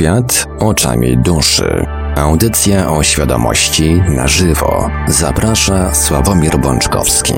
[0.00, 1.86] Świat oczami duszy.
[2.16, 4.90] Audycja o świadomości na żywo.
[5.08, 7.34] Zaprasza Sławomir Bączkowski.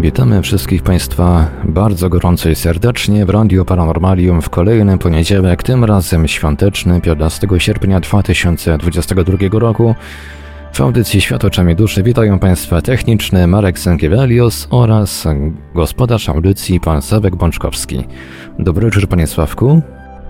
[0.00, 6.28] Witamy wszystkich Państwa bardzo gorąco i serdecznie w Radio Paranormalium w kolejny poniedziałek, tym razem
[6.28, 9.94] świąteczny, 15 sierpnia 2022 roku.
[10.72, 15.28] W audycji Świat oczami duszy witają Państwa techniczny Marek Sękiewelios oraz
[15.74, 18.04] gospodarz audycji pan Sławek Bączkowski.
[18.58, 19.82] Dobry wieczór Panie Sławku.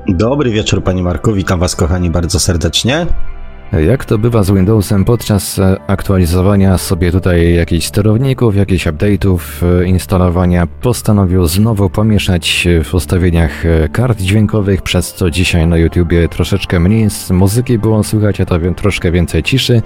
[0.08, 3.06] Dobry wieczór Panie Marku, witam Was kochani bardzo serdecznie.
[3.80, 9.38] Jak to bywa z Windowsem podczas aktualizowania sobie tutaj jakichś sterowników, jakichś update'ów,
[9.86, 13.62] instalowania, postanowił znowu pomieszać w ustawieniach
[13.92, 18.58] kart dźwiękowych, przez co dzisiaj na YouTubie troszeczkę mniej z muzyki było słychać, a to
[18.76, 19.82] troszkę więcej ciszy.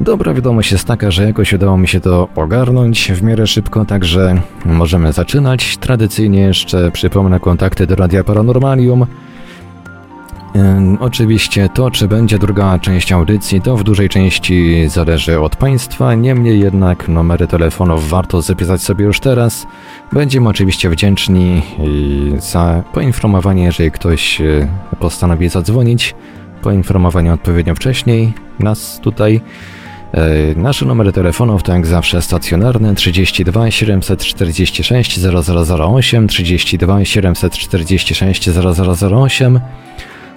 [0.00, 4.40] Dobra wiadomość jest taka, że jakoś udało mi się to ogarnąć w miarę szybko, także
[4.64, 5.76] możemy zaczynać.
[5.76, 9.06] Tradycyjnie jeszcze przypomnę kontakty do Radia Paranormalium.
[11.00, 16.60] Oczywiście to, czy będzie druga część audycji, to w dużej części zależy od Państwa, niemniej
[16.60, 19.66] jednak numery telefonów warto zapisać sobie już teraz.
[20.12, 21.62] Będziemy oczywiście wdzięczni
[22.38, 24.68] za poinformowanie, jeżeli ktoś e,
[25.00, 26.14] postanowi zadzwonić,
[26.62, 29.40] poinformowanie odpowiednio wcześniej nas tutaj.
[30.56, 39.60] Nasze numery telefonów to jak zawsze stacjonarne 32 746 0008, 32 746 0008,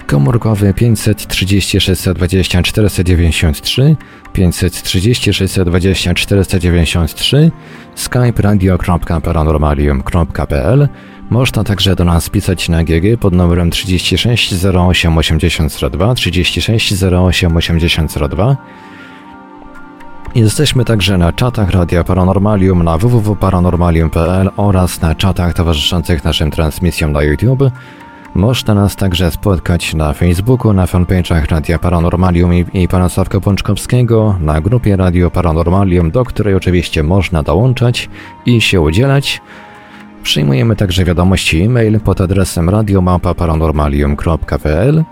[0.08, 3.96] komórkowy 530 620 493,
[4.32, 7.50] 530 620 493,
[7.94, 10.88] skype radio.paranormalium.pl
[11.30, 18.56] można także do nas pisać na GG pod numerem 36 08 8002, 36 08 8002,
[20.34, 27.22] Jesteśmy także na czatach Radia Paranormalium na www.paranormalium.pl oraz na czatach towarzyszących naszym transmisjom na
[27.22, 27.62] YouTube.
[28.34, 34.36] Można nas także spotkać na Facebooku, na fanpage'ach Radia Paranormalium i, i Pana Sławka Pączkowskiego,
[34.40, 38.08] na grupie Radio Paranormalium, do której oczywiście można dołączać
[38.46, 39.40] i się udzielać.
[40.22, 45.04] Przyjmujemy także wiadomości e-mail pod adresem radiomapa.paranormalium.pl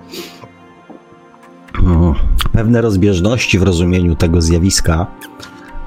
[2.52, 5.06] pewne rozbieżności w rozumieniu tego zjawiska.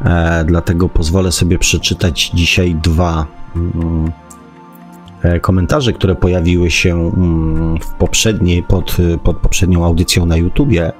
[0.06, 3.25] E, dlatego pozwolę sobie przeczytać dzisiaj dwa
[3.56, 4.12] mm,
[5.24, 10.91] e, komentarze, które pojawiły się mm, w poprzedniej, pod, pod poprzednią audycją na YouTubie,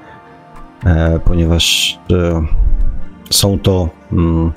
[0.86, 2.00] e, ponieważ
[3.30, 4.51] są to mm,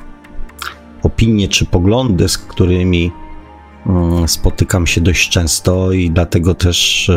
[1.02, 3.12] opinie czy poglądy, z którymi
[4.26, 7.10] spotykam się dość często i dlatego też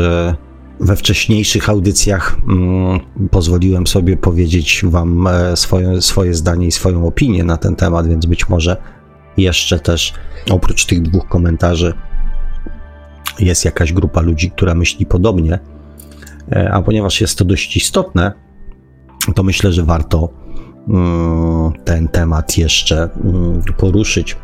[0.79, 2.99] we wcześniejszych audycjach mm,
[3.31, 8.25] pozwoliłem sobie powiedzieć Wam e, swoje, swoje zdanie i swoją opinię na ten temat, więc
[8.25, 8.77] być może
[9.37, 10.13] jeszcze też
[10.49, 11.93] oprócz tych dwóch komentarzy
[13.39, 15.59] jest jakaś grupa ludzi, która myśli podobnie.
[16.51, 18.31] E, a ponieważ jest to dość istotne,
[19.35, 20.29] to myślę, że warto
[20.87, 24.37] mm, ten temat jeszcze mm, poruszyć.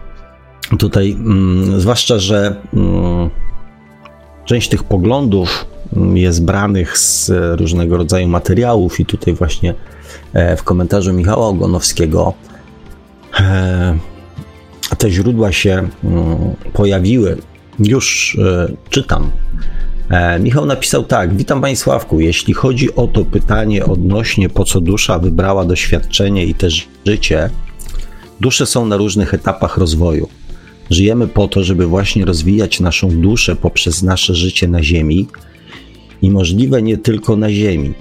[0.79, 1.17] Tutaj,
[1.77, 2.61] zwłaszcza, że
[4.45, 5.65] część tych poglądów
[6.13, 9.73] jest branych z różnego rodzaju materiałów, i tutaj właśnie
[10.33, 12.33] e, w komentarzu Michała Ogonowskiego
[13.39, 13.97] e,
[14.97, 15.89] te źródła się
[16.73, 17.37] pojawiły.
[17.79, 19.31] Już e, czytam
[20.39, 22.19] Michał napisał tak: Witam Panie Sławku.
[22.19, 27.49] Jeśli chodzi o to pytanie odnośnie po co dusza wybrała doświadczenie i też życie,
[28.39, 30.29] dusze są na różnych etapach rozwoju.
[30.89, 35.27] Żyjemy po to, żeby właśnie rozwijać naszą duszę poprzez nasze życie na Ziemi
[36.21, 37.93] i możliwe nie tylko na Ziemi.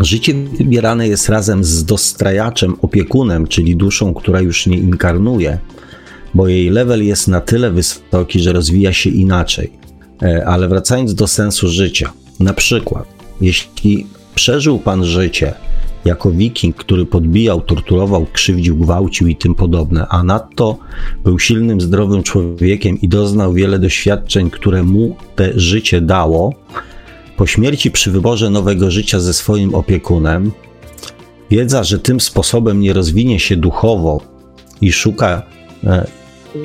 [0.00, 5.58] Życie wybierane jest razem z dostrajaczem, opiekunem, czyli duszą, która już nie inkarnuje,
[6.34, 9.72] bo jej level jest na tyle wysoki, że rozwija się inaczej.
[10.22, 13.06] E, ale wracając do sensu życia, na przykład,
[13.40, 15.54] jeśli przeżył pan życie
[16.04, 20.78] jako wiking, który podbijał, torturował, krzywdził, gwałcił i tym podobne, a nadto
[21.24, 26.54] był silnym, zdrowym człowiekiem i doznał wiele doświadczeń, które mu te życie dało,
[27.38, 30.52] po śmierci przy wyborze nowego życia ze swoim opiekunem,
[31.50, 34.20] wiedza, że tym sposobem nie rozwinie się duchowo
[34.80, 35.42] i szuka
[35.84, 36.06] e,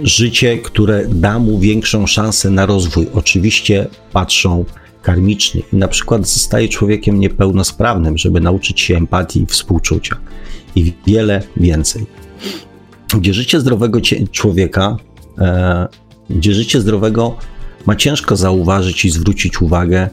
[0.04, 3.08] życie, które da mu większą szansę na rozwój.
[3.14, 4.66] Oczywiście patrzą
[5.02, 10.18] karmicznie i na przykład zostaje człowiekiem niepełnosprawnym, żeby nauczyć się empatii i współczucia
[10.76, 12.06] i wiele więcej.
[13.18, 14.00] Gdzie życie zdrowego
[14.32, 14.98] człowieka,
[15.38, 15.88] e,
[16.30, 17.38] gdzie życie zdrowego
[17.86, 20.10] ma ciężko zauważyć i zwrócić uwagę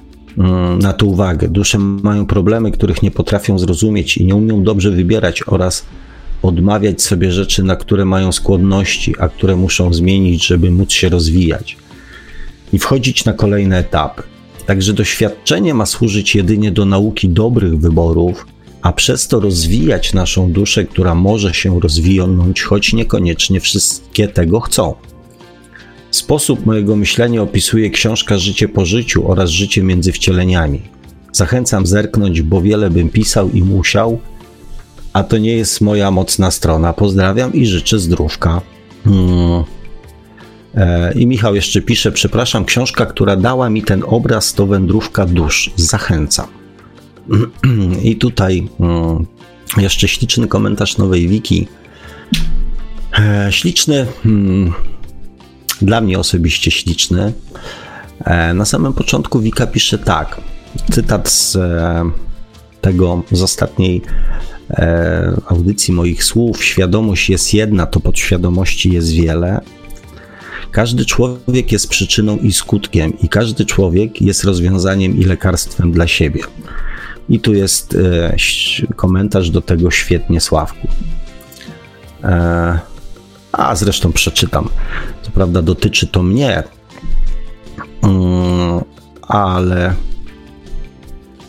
[0.79, 1.49] na to uwagę.
[1.49, 5.85] Dusze mają problemy, których nie potrafią zrozumieć i nie umią dobrze wybierać oraz
[6.43, 11.77] odmawiać sobie rzeczy, na które mają skłonności, a które muszą zmienić, żeby móc się rozwijać
[12.73, 14.23] i wchodzić na kolejne etapy.
[14.67, 18.47] Także doświadczenie ma służyć jedynie do nauki dobrych wyborów,
[18.83, 24.94] a przez to rozwijać naszą duszę, która może się rozwinąć, choć niekoniecznie wszystkie tego chcą.
[26.11, 30.81] Sposób mojego myślenia opisuje książka Życie po życiu oraz Życie między wcieleniami.
[31.33, 34.21] Zachęcam zerknąć, bo wiele bym pisał i musiał,
[35.12, 36.93] a to nie jest moja mocna strona.
[36.93, 38.61] Pozdrawiam i życzę zdrówka.
[39.05, 39.65] Hmm.
[40.75, 45.71] E, I Michał jeszcze pisze: Przepraszam, książka, która dała mi ten obraz, to wędrówka dusz.
[45.77, 46.47] Zachęcam.
[48.03, 49.27] I tutaj hmm,
[49.77, 51.69] jeszcze śliczny komentarz nowej wiki.
[53.19, 54.73] E, śliczny, hmm,
[55.82, 57.32] dla mnie osobiście śliczny.
[58.25, 60.41] E, na samym początku Wika pisze tak.
[60.91, 61.59] Cytat z
[62.81, 64.03] tego z ostatniej
[64.71, 69.61] e, audycji moich słów, świadomość jest jedna, to podświadomości jest wiele.
[70.71, 76.41] Każdy człowiek jest przyczyną i skutkiem, i każdy człowiek jest rozwiązaniem i lekarstwem dla siebie.
[77.29, 78.37] I tu jest e,
[78.97, 80.88] komentarz do tego świetnie, Sławku.
[82.25, 82.79] E,
[83.52, 84.69] a zresztą przeczytam.
[85.23, 86.62] Co prawda dotyczy to mnie,
[88.02, 88.81] mm,
[89.23, 89.94] ale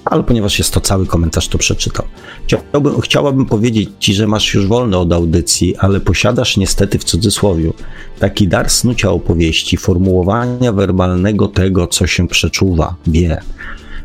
[0.06, 2.06] ale ponieważ jest to cały komentarz, to przeczytam.
[2.46, 7.72] Chciałbym, chciałabym powiedzieć Ci, że masz już wolne od audycji, ale posiadasz niestety w cudzysłowie
[8.20, 13.42] taki dar snucia opowieści, formułowania werbalnego tego, co się przeczuwa, wie,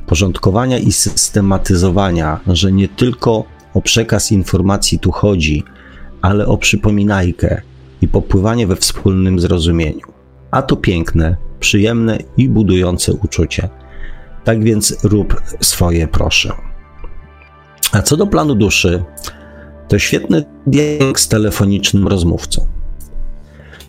[0.06, 3.44] porządkowania i systematyzowania, że nie tylko
[3.74, 5.64] o przekaz informacji tu chodzi,
[6.22, 7.62] ale o przypominajkę
[8.06, 10.06] i popływanie we wspólnym zrozumieniu.
[10.50, 13.68] A to piękne, przyjemne i budujące uczucie.
[14.44, 16.52] Tak więc rób swoje, proszę.
[17.92, 19.04] A co do planu duszy,
[19.88, 22.66] to świetny dialog z telefonicznym rozmówcą.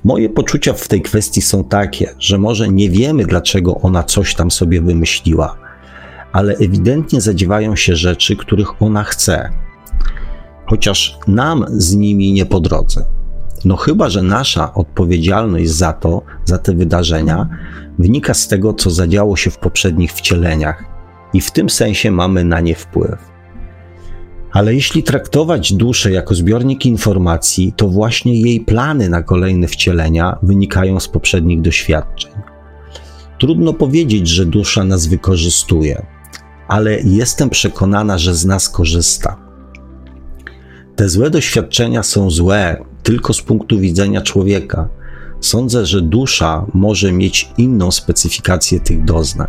[0.03, 4.51] Moje poczucia w tej kwestii są takie, że może nie wiemy, dlaczego ona coś tam
[4.51, 5.57] sobie wymyśliła,
[6.31, 9.49] ale ewidentnie zadziewają się rzeczy, których ona chce,
[10.65, 13.16] chociaż nam z nimi nie po drodze.
[13.65, 17.49] No chyba, że nasza odpowiedzialność za to, za te wydarzenia,
[17.99, 20.83] wynika z tego, co zadziało się w poprzednich wcieleniach
[21.33, 23.37] i w tym sensie mamy na nie wpływ.
[24.51, 30.99] Ale jeśli traktować duszę jako zbiornik informacji, to właśnie jej plany na kolejne wcielenia wynikają
[30.99, 32.31] z poprzednich doświadczeń.
[33.39, 36.05] Trudno powiedzieć, że dusza nas wykorzystuje,
[36.67, 39.37] ale jestem przekonana, że z nas korzysta.
[40.95, 44.89] Te złe doświadczenia są złe tylko z punktu widzenia człowieka,
[45.39, 49.47] Sądzę, że dusza może mieć inną specyfikację tych doznań.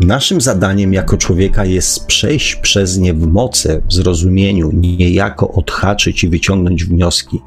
[0.00, 6.28] Naszym zadaniem jako człowieka jest przejść przez nie w mocy, w zrozumieniu, niejako odhaczyć i
[6.28, 7.40] wyciągnąć wnioski,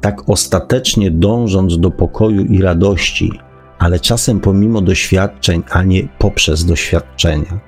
[0.00, 3.32] tak ostatecznie dążąc do pokoju i radości,
[3.78, 7.60] ale czasem pomimo doświadczeń, a nie poprzez doświadczenia.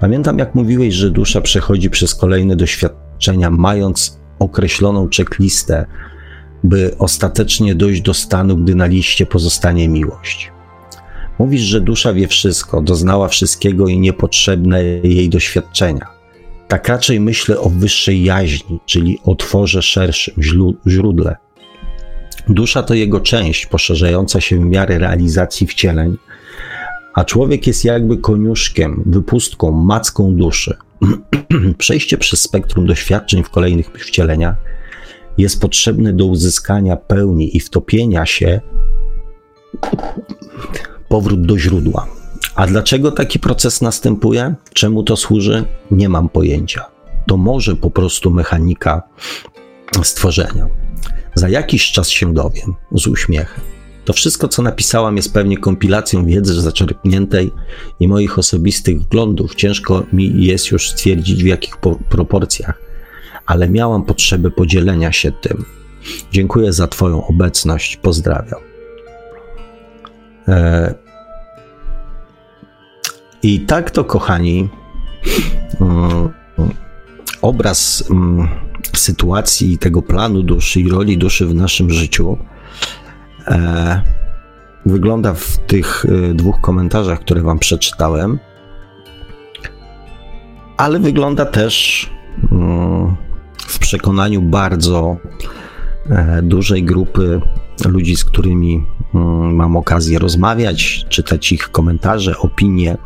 [0.00, 5.86] Pamiętam, jak mówiłeś, że dusza przechodzi przez kolejne doświadczenia, mając określoną checklistę,
[6.64, 10.52] by ostatecznie dojść do stanu, gdy na liście pozostanie miłość.
[11.38, 16.06] Mówisz, że dusza wie wszystko, doznała wszystkiego i niepotrzebne jej doświadczenia.
[16.68, 20.34] Tak raczej myślę o wyższej jaźni, czyli o tworze szerszym,
[20.86, 21.36] źródle.
[22.48, 26.16] Dusza to jego część poszerzająca się w miarę realizacji wcieleń,
[27.14, 30.76] a człowiek jest jakby koniuszkiem, wypustką, macką duszy.
[31.78, 34.56] Przejście przez spektrum doświadczeń w kolejnych wcieleniach
[35.38, 38.60] jest potrzebne do uzyskania pełni i wtopienia się
[41.08, 42.06] powrót do źródła.
[42.54, 44.54] A dlaczego taki proces następuje?
[44.72, 45.64] Czemu to służy?
[45.90, 46.84] Nie mam pojęcia.
[47.26, 49.02] To może po prostu mechanika
[50.02, 50.66] stworzenia.
[51.34, 53.79] Za jakiś czas się dowiem, z uśmiechem.
[54.04, 57.52] To wszystko, co napisałam, jest pewnie kompilacją wiedzy zaczerpniętej
[58.00, 59.54] i moich osobistych wglądów.
[59.54, 61.76] Ciężko mi jest już stwierdzić, w jakich
[62.08, 62.82] proporcjach,
[63.46, 65.64] ale miałam potrzebę podzielenia się tym.
[66.32, 67.96] Dziękuję za Twoją obecność.
[67.96, 68.60] Pozdrawiam.
[70.48, 70.94] E,
[73.42, 74.68] I tak to, kochani,
[75.80, 76.28] mm,
[77.42, 78.48] obraz mm,
[78.96, 82.38] sytuacji tego planu duszy i roli duszy w naszym życiu
[83.50, 84.02] e,
[84.86, 88.38] wygląda w tych e, dwóch komentarzach, które Wam przeczytałem,
[90.76, 92.06] ale wygląda też
[92.52, 93.16] mm,
[93.58, 95.16] w przekonaniu bardzo
[96.42, 97.40] dużej grupy
[97.88, 102.96] ludzi, z którymi mm, mam okazję rozmawiać, czytać ich komentarze, opinie,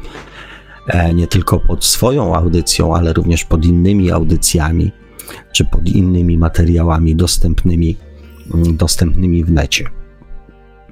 [0.87, 4.93] e, nie tylko pod swoją audycją, ale również pod innymi audycjami
[5.53, 7.97] czy pod innymi materiałami dostępnymi,
[8.55, 10.04] mm, dostępnymi w necie.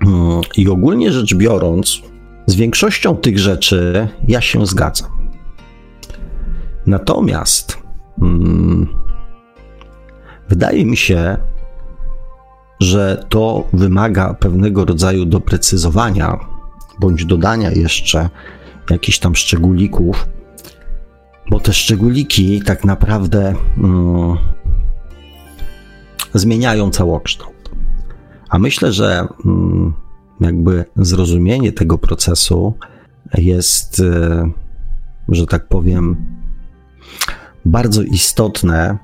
[0.06, 2.02] Mm, I ogólnie rzecz biorąc,
[2.46, 5.10] z większością tych rzeczy ja się zgadzam.
[6.86, 7.78] Natomiast
[8.20, 8.88] hmm,
[10.48, 11.36] wydaje mi się,
[12.80, 16.38] że to wymaga pewnego rodzaju doprecyzowania
[17.00, 18.28] bądź dodania jeszcze
[18.90, 20.28] jakichś tam szczególików,
[21.50, 24.36] bo te szczególiki tak naprawdę mm,
[26.34, 27.51] zmieniają całokształt.
[28.52, 29.92] A myślę, że mm,
[30.40, 32.74] jakby zrozumienie tego procesu
[33.38, 34.50] jest, e,
[35.28, 36.16] że tak powiem,
[37.64, 38.98] bardzo istotne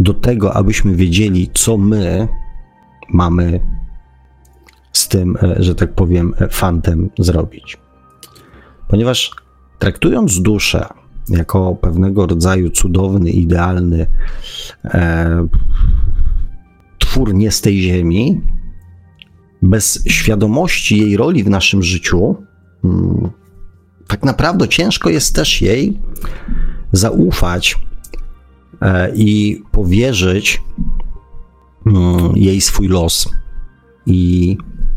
[0.00, 2.28] do tego, abyśmy wiedzieli, co my
[3.08, 3.60] mamy
[4.92, 7.78] z tym, e, że tak powiem, fantem zrobić.
[8.88, 9.30] Ponieważ
[9.78, 10.86] traktując duszę
[11.28, 14.06] jako pewnego rodzaju cudowny, idealny
[14.84, 15.46] e,
[17.14, 18.40] twór nie z tej ziemi,
[19.62, 22.36] bez świadomości jej roli w naszym życiu,
[22.82, 23.30] hmm,
[24.06, 26.00] tak naprawdę ciężko jest też jej
[26.92, 27.78] zaufać
[28.84, 30.62] E, i powierzyć
[31.86, 33.28] mm, jej swój los
[34.06, 34.56] i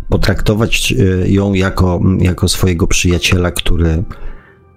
[0.09, 4.03] potraktować e, ją jako, jako swojego przyjaciela, który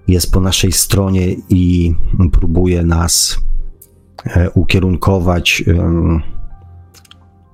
[0.09, 1.95] jest po naszej stronie i
[2.33, 3.39] próbuje nas
[4.27, 5.65] e, ukierunkować,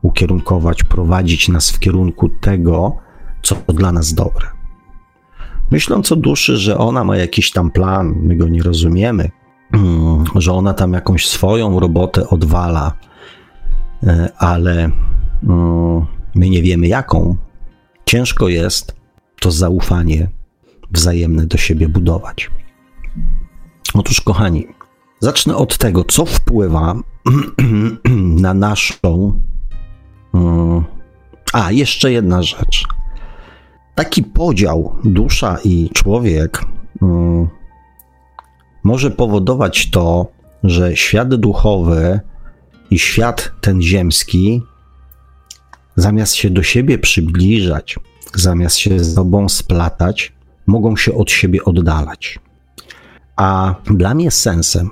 [0.06, 2.96] ukierunkować, prowadzić nas w kierunku tego,
[3.42, 4.46] co dla nas dobre.
[5.70, 9.30] Myśląc o duszy, że ona ma jakiś tam plan, my go nie rozumiemy,
[10.34, 12.92] że ona tam jakąś swoją robotę odwala,
[14.02, 14.90] e, ale
[15.42, 17.36] mm, my nie wiemy jaką.
[18.04, 18.94] Ciężko jest
[19.40, 20.28] to zaufanie
[20.90, 22.50] wzajemne do siebie budować.
[23.94, 24.66] Otóż, kochani,
[25.20, 26.94] zacznę od tego, co wpływa
[28.44, 29.40] na naszą.
[30.36, 30.84] Mm,
[31.52, 32.84] a, jeszcze jedna rzecz.
[33.94, 36.62] Taki podział dusza i człowiek
[38.84, 40.26] może powodować to,
[40.64, 42.20] że świat duchowy
[42.90, 44.62] i świat ten ziemski,
[45.96, 47.96] zamiast się do siebie przybliżać,
[48.34, 50.32] zamiast się z sobą splatać,
[50.66, 52.38] mogą się od siebie oddalać.
[53.36, 54.90] A dla mnie sensem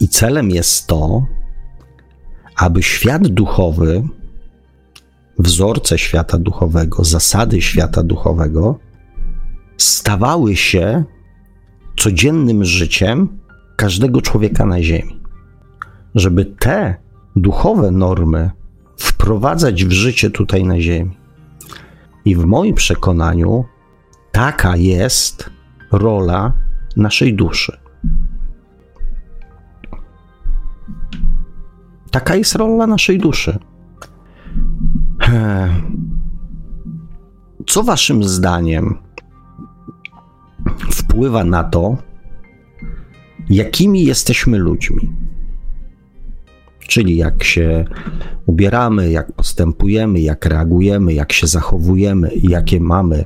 [0.00, 1.26] i celem jest to,
[2.56, 4.02] aby świat duchowy,
[5.38, 8.78] wzorce świata duchowego, zasady świata duchowego
[9.76, 11.04] stawały się
[11.96, 13.38] codziennym życiem
[13.76, 15.20] każdego człowieka na Ziemi.
[16.14, 16.96] Żeby te
[17.36, 18.50] duchowe normy
[18.96, 21.16] wprowadzać w życie tutaj na Ziemi.
[22.24, 23.64] I w moim przekonaniu
[24.32, 25.50] taka jest
[25.92, 26.52] rola
[26.96, 27.81] naszej duszy.
[32.12, 33.58] Taka jest rola naszej duszy.
[37.66, 38.98] Co waszym zdaniem
[40.90, 41.96] wpływa na to,
[43.50, 45.12] jakimi jesteśmy ludźmi.
[46.78, 47.84] Czyli jak się
[48.46, 53.24] ubieramy, jak postępujemy, jak reagujemy, jak się zachowujemy, jakie mamy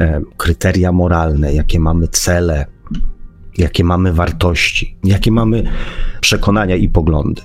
[0.00, 2.66] e, kryteria moralne, jakie mamy cele,
[3.58, 5.62] jakie mamy wartości, jakie mamy
[6.20, 7.42] przekonania i poglądy.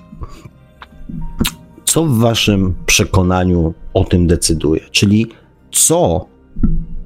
[1.85, 4.81] Co w Waszym przekonaniu o tym decyduje?
[4.91, 5.27] Czyli
[5.71, 6.25] co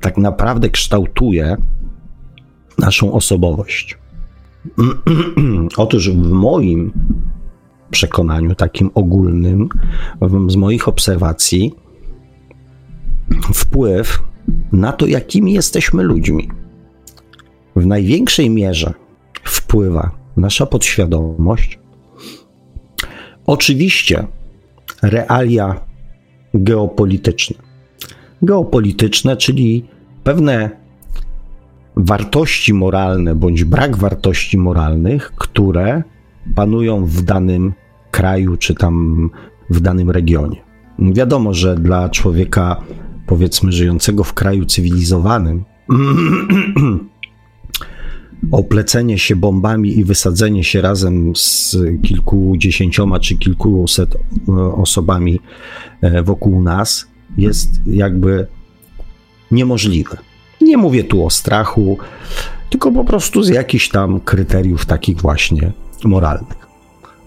[0.01, 1.57] tak naprawdę kształtuje
[2.77, 3.97] naszą osobowość?
[5.77, 6.91] Otóż w moim
[7.91, 9.69] przekonaniu, takim ogólnym,
[10.47, 11.75] z moich obserwacji,
[13.53, 14.23] wpływ
[14.71, 16.49] na to, jakimi jesteśmy ludźmi,
[17.75, 18.93] w największej mierze
[19.43, 21.78] wpływa nasza podświadomość.
[23.49, 24.27] Oczywiście
[25.01, 25.81] realia
[26.53, 27.55] geopolityczne.
[28.41, 29.85] Geopolityczne, czyli
[30.23, 30.69] pewne
[31.95, 36.03] wartości moralne bądź brak wartości moralnych, które
[36.55, 37.73] panują w danym
[38.11, 39.29] kraju czy tam
[39.69, 40.61] w danym regionie.
[40.99, 42.81] Wiadomo, że dla człowieka,
[43.27, 45.63] powiedzmy, żyjącego w kraju cywilizowanym,
[48.51, 55.39] oplecenie się bombami i wysadzenie się razem z kilkudziesięcioma czy kilkuset e, osobami
[56.01, 58.47] e, wokół nas jest jakby
[59.51, 60.17] niemożliwe.
[60.61, 61.97] Nie mówię tu o strachu,
[62.69, 65.71] tylko po prostu z jakichś tam kryteriów takich właśnie
[66.03, 66.69] moralnych.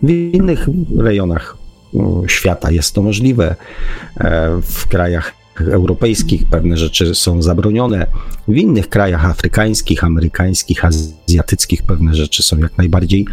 [0.02, 1.56] W innych rejonach
[2.26, 3.56] świata jest to możliwe.
[4.16, 8.06] E, w krajach europejskich pewne rzeczy są zabronione.
[8.48, 13.26] W innych krajach afrykańskich, amerykańskich, azjatyckich pewne rzeczy są jak najbardziej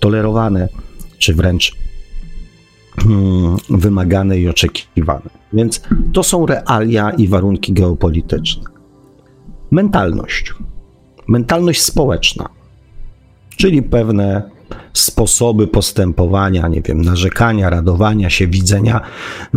[0.00, 0.68] tolerowane,
[1.18, 1.72] czy wręcz
[2.96, 5.30] hmm, wymagane i oczekiwane.
[5.52, 8.64] Więc to są realia i warunki geopolityczne.
[9.70, 10.54] Mentalność.
[11.28, 12.48] Mentalność społeczna,
[13.56, 14.55] czyli pewne
[14.92, 19.00] sposoby postępowania, nie wiem, narzekania, radowania się, widzenia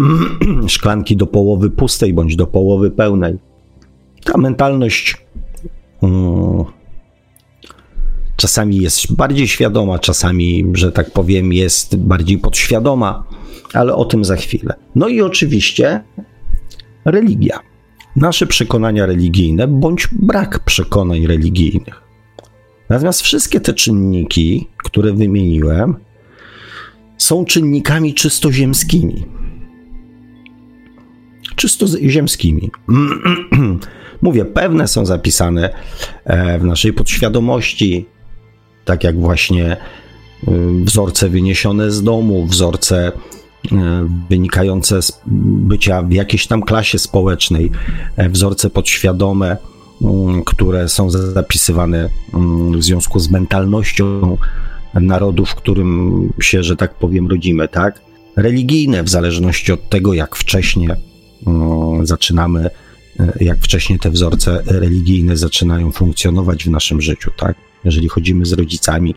[0.67, 3.37] szklanki do połowy pustej bądź do połowy pełnej.
[4.23, 5.17] Ta mentalność
[6.01, 6.65] um,
[8.35, 13.23] czasami jest bardziej świadoma, czasami, że tak powiem, jest bardziej podświadoma,
[13.73, 14.73] ale o tym za chwilę.
[14.95, 16.03] No i oczywiście
[17.05, 17.59] religia.
[18.15, 22.08] Nasze przekonania religijne bądź brak przekonań religijnych.
[22.89, 25.95] Natomiast wszystkie te czynniki, które wymieniłem,
[27.17, 29.25] są czynnikami czysto ziemskimi.
[31.55, 32.71] Czysto ziemskimi.
[34.21, 35.69] Mówię, pewne są zapisane
[36.25, 38.05] e, w naszej podświadomości,
[38.85, 39.77] tak jak właśnie e,
[40.83, 43.11] wzorce wyniesione z domu, wzorce
[43.71, 45.21] e, wynikające z
[45.67, 47.71] bycia w jakiejś tam klasie społecznej,
[48.17, 49.57] wzorce podświadome
[50.45, 54.37] które są zapisywane mm, w związku z mentalnością
[54.93, 58.01] narodu, w którym się, że tak powiem, rodzimy, tak?
[58.35, 60.95] Religijne, w zależności od tego, jak wcześnie
[61.47, 62.69] mm, zaczynamy,
[63.19, 67.55] e, jak wcześnie te wzorce religijne zaczynają funkcjonować w naszym życiu, tak?
[67.83, 69.15] Jeżeli chodzimy z rodzicami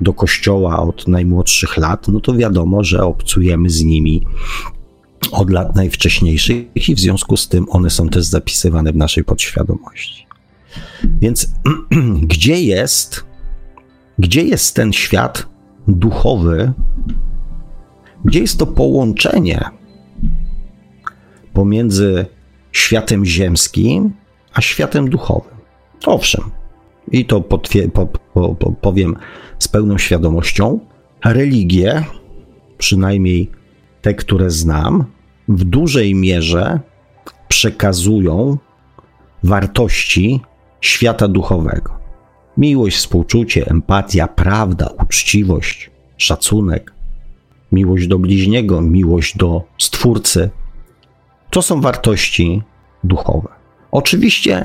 [0.00, 4.22] do kościoła od najmłodszych lat, no to wiadomo, że obcujemy z nimi
[5.30, 10.26] od lat najwcześniejszych i w związku z tym one są też zapisywane w naszej podświadomości.
[11.04, 11.52] Więc
[12.32, 13.24] gdzie jest,
[14.18, 15.46] gdzie jest ten świat
[15.88, 16.72] duchowy,
[18.24, 19.60] gdzie jest to połączenie
[21.52, 22.26] pomiędzy
[22.72, 24.12] światem ziemskim
[24.54, 25.54] a światem duchowym?
[26.06, 26.44] Owszem,
[27.12, 27.60] i to po,
[27.92, 28.06] po,
[28.54, 29.16] po, powiem
[29.58, 30.80] z pełną świadomością,
[31.24, 32.04] religie,
[32.78, 33.50] przynajmniej
[34.02, 35.04] te, które znam,
[35.48, 36.80] w dużej mierze
[37.48, 38.58] przekazują
[39.42, 40.40] wartości
[40.80, 41.98] świata duchowego.
[42.56, 46.92] Miłość, współczucie, empatia, prawda, uczciwość, szacunek,
[47.72, 50.50] miłość do bliźniego, miłość do Stwórcy.
[51.50, 52.62] To są wartości
[53.04, 53.48] duchowe.
[53.90, 54.64] Oczywiście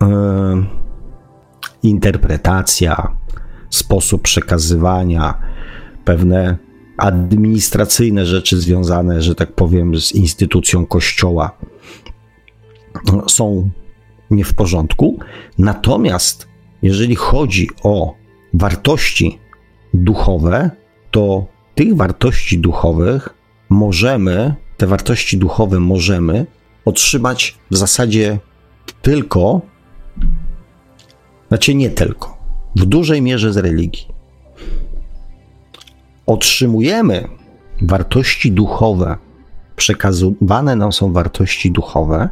[0.00, 0.08] yy,
[1.82, 3.16] interpretacja,
[3.70, 5.38] sposób przekazywania,
[6.04, 6.56] pewne
[6.96, 11.58] administracyjne rzeczy związane, że tak powiem, z instytucją kościoła
[13.28, 13.70] są
[14.30, 15.18] nie w porządku.
[15.58, 16.48] Natomiast
[16.82, 18.14] jeżeli chodzi o
[18.54, 19.38] wartości
[19.94, 20.70] duchowe,
[21.10, 23.34] to tych wartości duchowych
[23.68, 26.46] możemy, te wartości duchowe możemy
[26.84, 28.38] otrzymać w zasadzie
[29.02, 29.60] tylko,
[31.48, 32.38] znaczy nie tylko,
[32.76, 34.15] w dużej mierze z religii
[36.26, 37.28] otrzymujemy
[37.82, 39.16] wartości duchowe,
[39.76, 42.28] przekazywane nam są wartości duchowe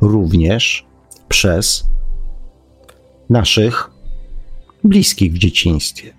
[0.00, 0.86] również
[1.28, 1.86] przez
[3.30, 3.90] naszych
[4.84, 6.14] bliskich w dzieciństwie.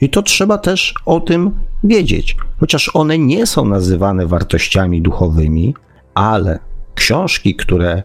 [0.00, 1.50] I to trzeba też o tym
[1.84, 5.74] wiedzieć, chociaż one nie są nazywane wartościami duchowymi,
[6.14, 6.58] ale
[6.94, 8.02] książki, które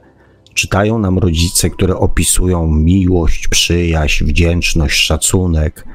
[0.53, 5.86] czytają nam rodzice, które opisują miłość, przyjaźń, wdzięczność, szacunek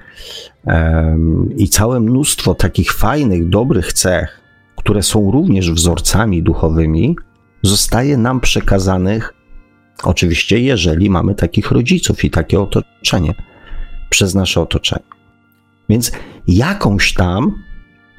[1.56, 4.40] i całe mnóstwo takich fajnych, dobrych cech,
[4.76, 7.16] które są również wzorcami duchowymi,
[7.62, 9.34] zostaje nam przekazanych,
[10.02, 13.34] oczywiście, jeżeli mamy takich rodziców i takie otoczenie,
[14.10, 15.04] przez nasze otoczenie.
[15.88, 16.12] Więc
[16.46, 17.62] jakąś tam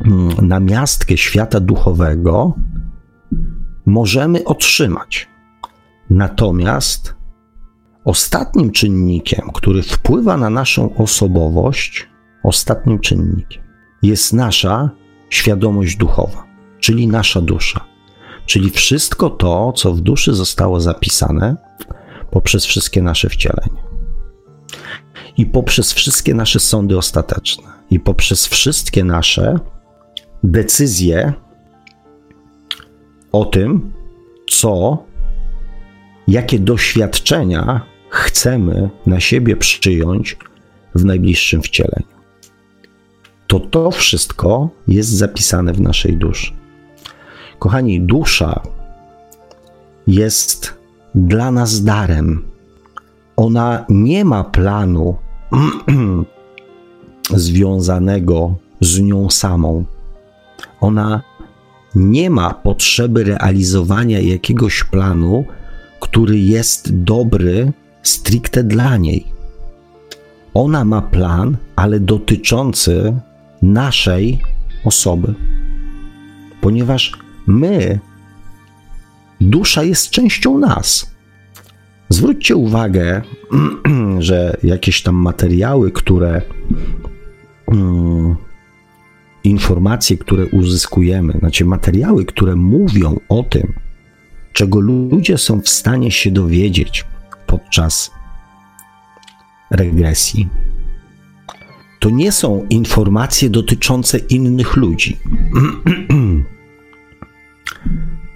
[0.05, 2.53] mm, namiastkę świata duchowego
[3.85, 5.27] możemy otrzymać.
[6.09, 7.18] Natomiast
[8.05, 12.07] ostatnim czynnikiem, który wpływa na naszą osobowość,
[12.43, 13.63] ostatnim czynnikiem
[14.01, 14.89] jest nasza
[15.29, 16.45] świadomość duchowa,
[16.79, 17.85] czyli nasza dusza.
[18.45, 21.55] Czyli wszystko to, co w duszy zostało zapisane
[22.31, 23.89] poprzez wszystkie nasze wcielenia.
[25.37, 29.59] I poprzez wszystkie nasze sądy ostateczne, i poprzez wszystkie nasze
[30.43, 31.33] decyzje
[33.31, 33.91] o tym,
[34.49, 35.03] co,
[36.29, 40.37] jakie doświadczenia chcemy na siebie przyjąć
[40.95, 42.19] w najbliższym wcieleniu.
[43.47, 46.51] To to wszystko jest zapisane w naszej duszy.
[47.59, 48.61] Kochani, dusza
[50.07, 50.73] jest
[51.15, 52.43] dla nas darem.
[53.35, 55.15] Ona nie ma planu
[57.45, 59.85] związanego z nią samą.
[60.81, 61.21] Ona
[61.95, 65.45] nie ma potrzeby realizowania jakiegoś planu,
[66.11, 69.25] który jest dobry stricte dla niej.
[70.53, 73.13] Ona ma plan, ale dotyczący
[73.61, 74.39] naszej
[74.83, 75.33] osoby,
[76.61, 77.13] ponieważ
[77.47, 77.99] my,
[79.41, 81.11] dusza jest częścią nas.
[82.09, 83.21] Zwróćcie uwagę,
[84.19, 86.41] że jakieś tam materiały, które
[87.67, 88.35] mm,
[89.43, 93.73] informacje, które uzyskujemy, znaczy materiały, które mówią o tym,
[94.53, 97.05] czego ludzie są w stanie się dowiedzieć
[97.47, 98.11] podczas
[99.71, 100.49] regresji,
[101.99, 105.17] to nie są informacje dotyczące innych ludzi,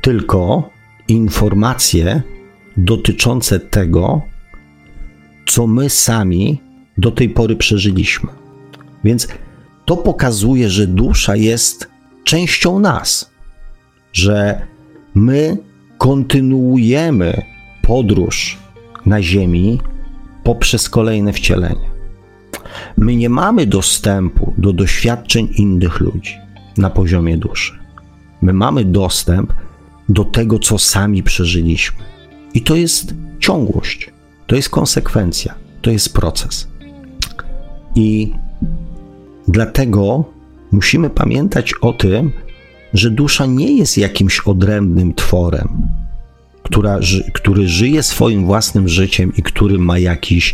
[0.01, 0.69] tylko
[1.07, 2.21] informacje
[2.77, 4.21] dotyczące tego,
[5.45, 6.61] co my sami
[6.97, 8.29] do tej pory przeżyliśmy.
[9.03, 9.27] Więc
[9.85, 11.89] to pokazuje, że dusza jest
[12.23, 13.31] częścią nas,
[14.13, 14.67] że
[15.15, 15.57] my
[16.03, 17.41] kontynuujemy
[17.81, 18.57] podróż
[19.05, 19.79] na Ziemi
[20.43, 21.89] poprzez kolejne wcielenie.
[22.97, 26.37] My nie mamy dostępu do doświadczeń innych ludzi
[26.77, 27.79] na poziomie duszy.
[28.41, 29.53] My mamy dostęp
[30.09, 32.03] do tego, co sami przeżyliśmy.
[32.53, 34.11] I to jest ciągłość,
[34.47, 36.67] to jest konsekwencja, to jest proces.
[37.95, 38.33] I
[39.47, 40.25] dlatego
[40.71, 42.31] musimy pamiętać o tym,
[42.93, 45.87] że dusza nie jest jakimś odrębnym tworem,
[46.63, 46.99] która,
[47.33, 50.53] który żyje swoim własnym życiem i który ma jakiś,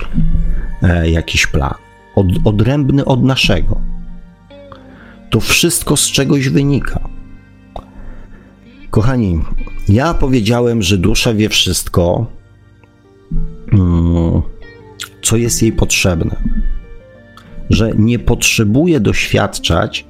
[0.83, 1.73] e, jakiś plan
[2.15, 3.81] od, odrębny od naszego.
[5.29, 7.09] To wszystko z czegoś wynika.
[8.89, 9.39] Kochani,
[9.89, 12.25] ja powiedziałem, że dusza wie wszystko,
[13.71, 14.41] mm,
[15.21, 16.35] co jest jej potrzebne.
[17.69, 20.05] Że nie potrzebuje doświadczać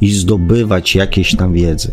[0.00, 1.92] i zdobywać jakiejś tam wiedzy.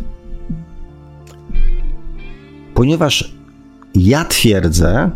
[2.74, 3.34] Ponieważ
[3.96, 5.12] ja twierdzę,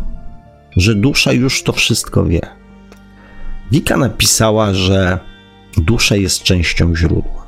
[0.76, 2.40] że dusza już to wszystko wie.
[3.72, 5.18] Wika napisała, że
[5.76, 7.46] dusza jest częścią źródła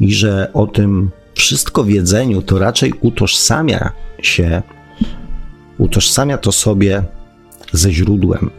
[0.00, 3.92] i że o tym wszystko wiedzeniu to raczej utożsamia
[4.22, 4.62] się,
[5.78, 7.02] utożsamia to sobie
[7.72, 8.50] ze źródłem.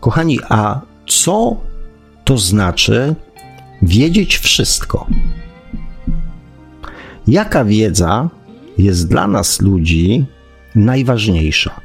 [0.00, 1.56] Kochani, a co
[2.24, 3.14] to znaczy
[3.82, 5.06] wiedzieć wszystko?
[7.28, 8.30] Jaka wiedza
[8.78, 10.24] jest dla nas ludzi
[10.74, 11.80] najważniejsza?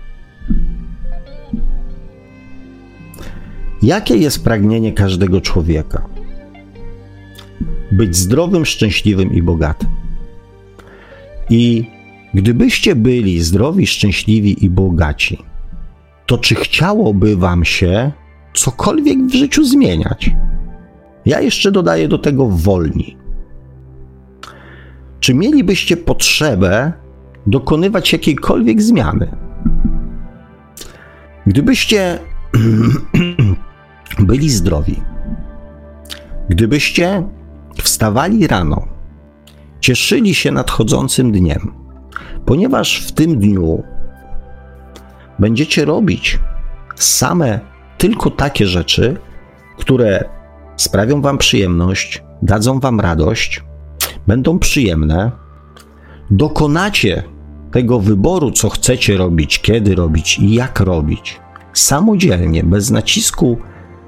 [3.84, 6.08] Jakie jest pragnienie każdego człowieka?
[7.92, 9.90] Być zdrowym, szczęśliwym i bogatym.
[11.50, 11.86] I
[12.34, 15.38] gdybyście byli zdrowi, szczęśliwi i bogaci,
[16.26, 18.12] to czy chciałoby wam się
[18.54, 20.32] cokolwiek w życiu zmieniać?
[21.28, 23.18] Ja jeszcze dodaję do tego wolni.
[25.20, 26.94] Czy mielibyście potrzebę
[27.48, 29.36] dokonywać jakiejkolwiek zmiany?
[31.48, 32.20] Gdybyście
[34.20, 35.02] byli zdrowi.
[36.50, 37.24] Gdybyście
[37.76, 38.88] wstawali rano,
[39.80, 41.74] cieszyli się nadchodzącym dniem,
[42.46, 43.84] ponieważ w tym dniu
[45.40, 46.40] będziecie robić
[46.96, 47.60] same
[47.98, 49.18] tylko takie rzeczy,
[49.78, 50.37] które
[50.78, 53.64] sprawią Wam przyjemność, dadzą Wam radość,
[54.28, 55.32] będą przyjemne,
[56.32, 57.24] dokonacie
[57.72, 61.40] tego wyboru, co chcecie robić, kiedy robić i jak robić,
[61.74, 63.58] samodzielnie, bez nacisku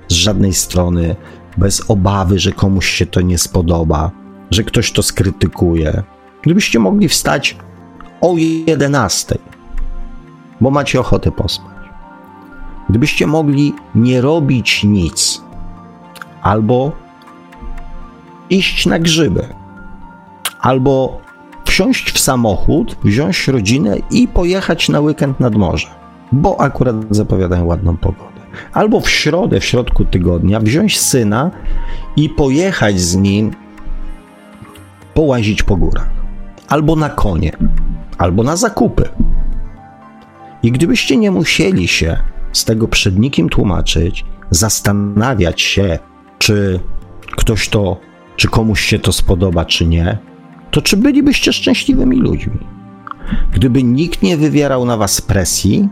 [0.08, 1.15] z żadnej strony,
[1.58, 4.12] bez obawy, że komuś się to nie spodoba,
[4.51, 6.03] że ktoś to skrytykuje.
[6.41, 7.58] Gdybyście mogli wstać
[8.21, 9.38] o 11,
[10.62, 11.69] bo macie ochotę pospać.
[12.89, 15.41] Gdybyście mogli nie robić nic,
[16.41, 16.91] albo
[18.49, 19.45] iść na grzyby,
[20.60, 21.21] albo
[21.65, 25.88] wsiąść w samochód, wziąć rodzinę i pojechać na weekend nad morze,
[26.32, 28.30] bo akurat zapowiadają ładną pogodę.
[28.73, 31.52] Albo w środę, w środku tygodnia, wziąć syna
[32.15, 33.52] i pojechać z nim
[35.13, 36.10] połazić po górach,
[36.67, 37.52] albo na konie,
[38.17, 39.10] albo na zakupy.
[40.63, 42.17] I gdybyście nie musieli się
[42.52, 45.99] z tego przed nikim tłumaczyć, zastanawiać się,
[46.39, 46.80] czy
[47.36, 47.97] ktoś to,
[48.36, 50.17] czy komuś się to spodoba, czy nie,
[50.71, 52.60] to czy bylibyście szczęśliwymi ludźmi?
[53.54, 55.89] Gdyby nikt nie wywierał na was presji,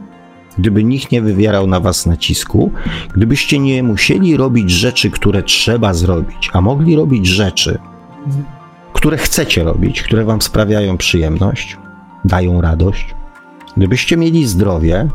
[0.57, 2.71] gdyby nikt nie wywierał na was nacisku,
[3.15, 7.79] gdybyście nie musieli robić rzeczy, które trzeba zrobić, a mogli robić rzeczy,
[8.93, 11.77] które chcecie robić, które wam sprawiają przyjemność,
[12.25, 13.15] dają radość,
[13.77, 15.07] gdybyście mieli zdrowie,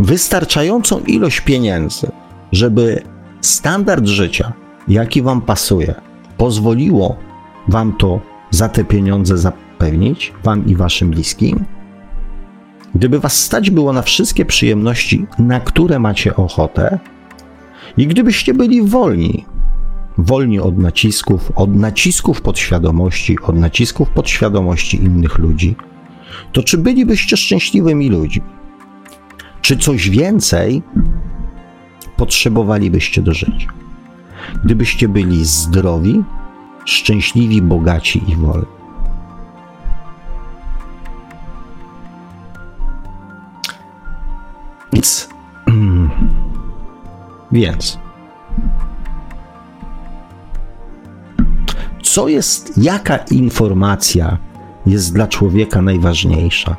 [0.00, 2.10] wystarczającą ilość pieniędzy,
[2.52, 3.02] żeby
[3.42, 4.52] standard życia,
[4.88, 5.94] jaki wam pasuje,
[6.36, 7.16] pozwoliło
[7.68, 11.64] wam to za te pieniądze zapewnić, wam i waszym bliskim,
[12.94, 16.98] gdyby was stać było na wszystkie przyjemności, na które macie ochotę,
[17.96, 19.44] i gdybyście byli wolni,
[20.18, 25.76] wolni od nacisków, od nacisków podświadomości, od nacisków podświadomości innych ludzi,
[26.52, 28.42] to czy bylibyście szczęśliwymi ludźmi?
[29.60, 30.82] Czy coś więcej
[32.16, 33.72] potrzebowalibyście do życia?
[34.64, 36.22] Gdybyście byli zdrowi,
[36.84, 38.66] szczęśliwi, bogaci i wolni.
[44.92, 45.28] Więc,
[47.52, 47.98] więc,
[52.02, 54.38] co jest, jaka informacja
[54.86, 56.76] jest dla człowieka najważniejsza?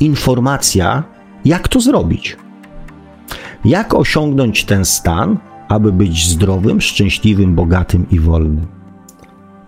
[0.00, 1.02] Informacja,
[1.44, 2.36] jak to zrobić?
[3.64, 8.66] Jak osiągnąć ten stan, aby być zdrowym, szczęśliwym, bogatym i wolnym.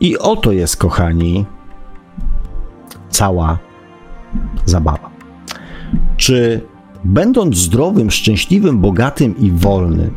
[0.01, 1.47] I oto jest, kochani,
[3.09, 3.59] cała
[4.65, 5.11] zabawa.
[6.17, 6.61] Czy
[7.05, 10.15] będąc zdrowym, szczęśliwym, bogatym i wolnym,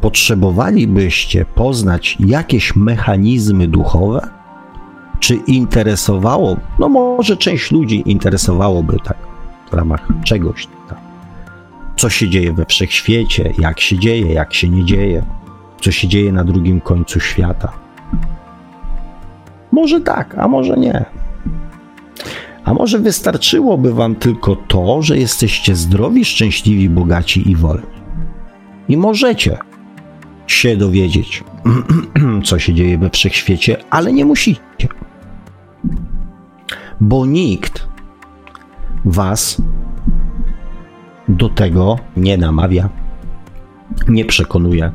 [0.00, 4.28] potrzebowalibyście poznać jakieś mechanizmy duchowe?
[5.20, 9.16] Czy interesowało, no może część ludzi interesowałoby tak
[9.70, 10.98] w ramach czegoś tam,
[12.04, 15.24] co się dzieje we wszechświecie, jak się dzieje, jak się nie dzieje,
[15.80, 17.72] co się dzieje na drugim końcu świata.
[19.72, 21.04] Może tak, a może nie.
[22.64, 27.86] A może wystarczyłoby wam tylko to, że jesteście zdrowi, szczęśliwi, bogaci i wolni.
[28.88, 29.58] I możecie
[30.46, 31.44] się dowiedzieć,
[32.46, 34.88] co się dzieje we wszechświecie, ale nie musicie.
[37.00, 37.88] Bo nikt
[39.04, 39.62] was
[41.28, 42.88] do tego nie namawia,
[44.08, 44.92] nie przekonuje,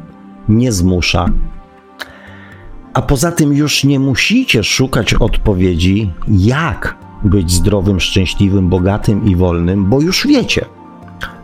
[0.50, 1.26] nie zmusza.
[2.94, 9.86] A poza tym już nie musicie szukać odpowiedzi, jak być zdrowym, szczęśliwym, bogatym i wolnym,
[9.86, 10.66] bo już wiecie.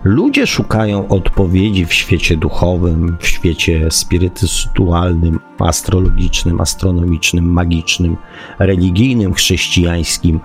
[0.04, 8.18] Ludzie szukają odpowiedzi w świecie duchowym, w świecie spirytualnym, astrologicznym, astronomicznym, magicznym,
[8.60, 10.40] religijnym, chrześcijańskim,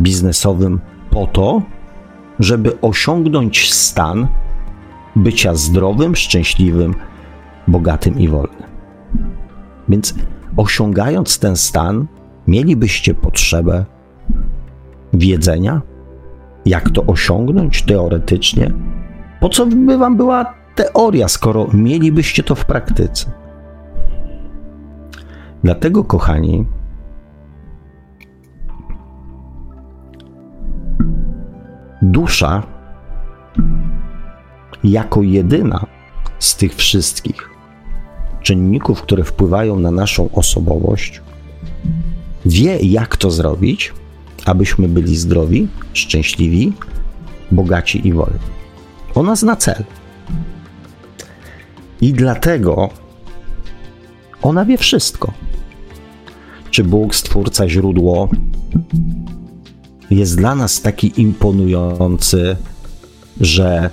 [0.00, 0.80] biznesowym,
[1.10, 1.62] po to,
[2.38, 4.28] żeby osiągnąć stan
[5.16, 6.94] bycia zdrowym, szczęśliwym,
[7.68, 8.62] bogatym i wolnym.
[9.88, 10.14] Więc
[10.56, 12.06] osiągając ten stan,
[12.46, 13.84] mielibyście potrzebę
[15.12, 15.82] wiedzenia,
[16.66, 18.72] jak to osiągnąć teoretycznie.
[19.40, 23.30] Po co by wam była teoria, skoro mielibyście to w praktyce?
[25.64, 26.66] Dlatego, kochani,
[32.12, 32.62] dusza
[34.84, 35.86] jako jedyna
[36.38, 37.50] z tych wszystkich
[38.42, 41.22] czynników, które wpływają na naszą osobowość,
[42.46, 43.92] wie, jak to zrobić,
[44.46, 46.72] abyśmy byli zdrowi, szczęśliwi,
[47.50, 48.38] bogaci i wolni.
[49.14, 49.84] Ona zna cel.
[52.00, 52.90] I dlatego
[54.42, 55.32] ona wie wszystko.
[56.70, 58.28] Czy Bóg, Stwórca, źródło,
[60.16, 62.56] jest dla nas taki imponujący,
[63.40, 63.90] że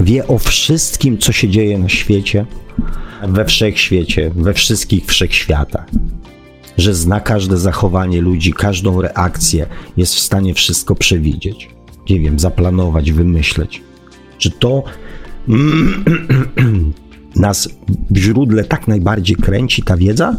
[0.00, 2.46] wie o wszystkim, co się dzieje na świecie,
[3.28, 5.86] we wszechświecie, we wszystkich wszechświatach.
[6.78, 11.68] Że zna każde zachowanie ludzi, każdą reakcję, jest w stanie wszystko przewidzieć.
[12.10, 13.82] Nie wiem, zaplanować, wymyśleć.
[14.38, 14.84] Czy to
[17.36, 17.68] nas
[18.10, 20.36] w źródle tak najbardziej kręci ta wiedza?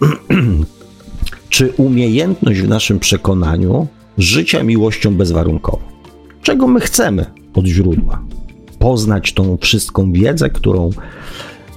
[1.52, 3.86] Czy umiejętność w naszym przekonaniu
[4.18, 5.82] życia miłością bezwarunkową?
[6.42, 8.22] Czego my chcemy od źródła?
[8.78, 10.90] Poznać tą wszystką wiedzę, którą,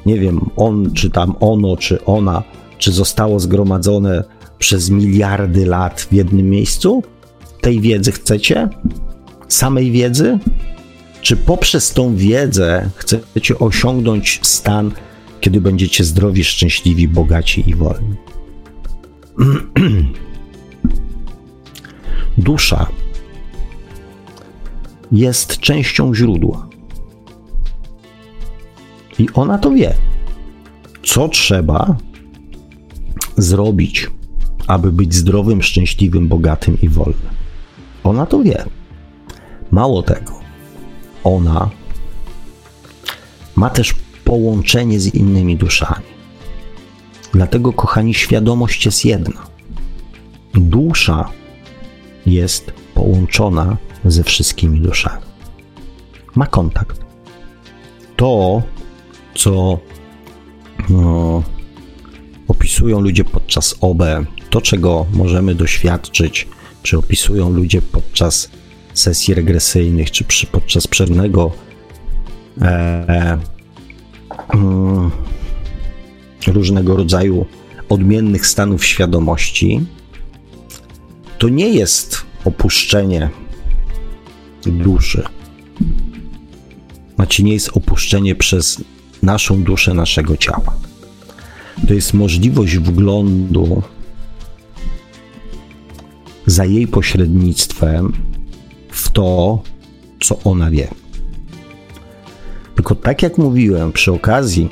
[0.05, 2.43] nie wiem, on, czy tam ono, czy ona,
[2.77, 4.23] czy zostało zgromadzone
[4.59, 7.03] przez miliardy lat w jednym miejscu?
[7.61, 8.69] Tej wiedzy chcecie?
[9.47, 10.39] Samej wiedzy?
[11.21, 14.91] Czy poprzez tą wiedzę chcecie osiągnąć stan,
[15.41, 18.15] kiedy będziecie zdrowi, szczęśliwi, bogaci i wolni?
[22.37, 22.87] Dusza
[25.11, 26.67] jest częścią źródła.
[29.19, 29.93] I ona to wie,
[31.03, 31.95] co trzeba
[33.37, 34.09] zrobić,
[34.67, 37.35] aby być zdrowym, szczęśliwym, bogatym i wolnym.
[38.03, 38.65] Ona to wie.
[39.71, 40.39] Mało tego,
[41.23, 41.69] ona
[43.55, 46.14] ma też połączenie z innymi duszami.
[47.35, 49.47] Dlatego, kochani, świadomość jest jedna.
[50.53, 51.29] Dusza
[52.25, 55.21] jest połączona ze wszystkimi duszami.
[56.35, 56.99] Ma kontakt.
[58.15, 58.61] To,
[59.35, 59.79] co
[60.89, 61.43] no,
[62.47, 64.03] opisują ludzie podczas OB,
[64.49, 66.47] to, czego możemy doświadczyć,
[66.83, 68.49] czy opisują ludzie podczas
[68.93, 71.51] sesji regresyjnych, czy przy, podczas przerwnego
[72.61, 72.65] e,
[73.09, 73.37] e,
[74.53, 75.11] mm,
[76.47, 77.45] różnego rodzaju
[77.89, 79.81] odmiennych stanów świadomości,
[81.37, 83.29] to nie jest opuszczenie
[84.65, 85.23] duszy.
[87.15, 88.81] Znaczy nie jest opuszczenie przez
[89.23, 90.77] naszą duszę naszego ciała.
[91.87, 93.81] To jest możliwość wglądu
[96.45, 98.13] za jej pośrednictwem
[98.89, 99.61] w to,
[100.21, 100.87] co ona wie.
[102.75, 104.69] Tylko tak jak mówiłem przy okazji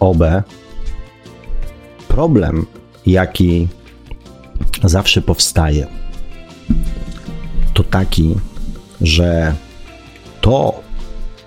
[0.00, 0.22] OB,
[2.08, 2.66] problem,
[3.06, 3.68] jaki
[4.84, 5.86] zawsze powstaje,
[7.74, 8.34] to taki,
[9.00, 9.54] że
[10.40, 10.80] to,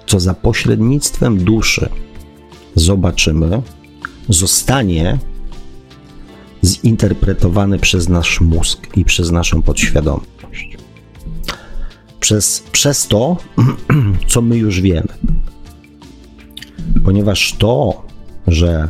[0.08, 1.90] co za pośrednictwem duszy
[2.76, 3.62] zobaczymy,
[4.30, 5.18] zostanie
[6.64, 10.78] zinterpretowane przez nasz mózg i przez naszą podświadomość.
[12.20, 13.38] Przez, przez to,
[14.32, 15.14] co my już wiemy.
[17.04, 18.04] Ponieważ to,
[18.48, 18.90] że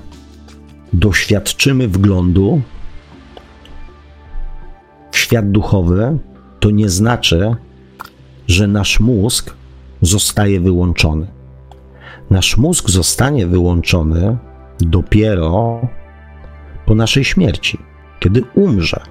[0.94, 2.62] doświadczymy wglądu
[5.12, 6.18] w świat duchowy,
[6.60, 7.56] to nie znaczy,
[8.48, 9.56] że nasz mózg
[10.02, 11.28] zostaje wyłączony.
[12.30, 14.38] Nasz mózg zostanie wyłączony
[14.80, 15.82] dopiero
[16.86, 17.78] po naszej śmierci,
[18.20, 19.02] kiedy umrze.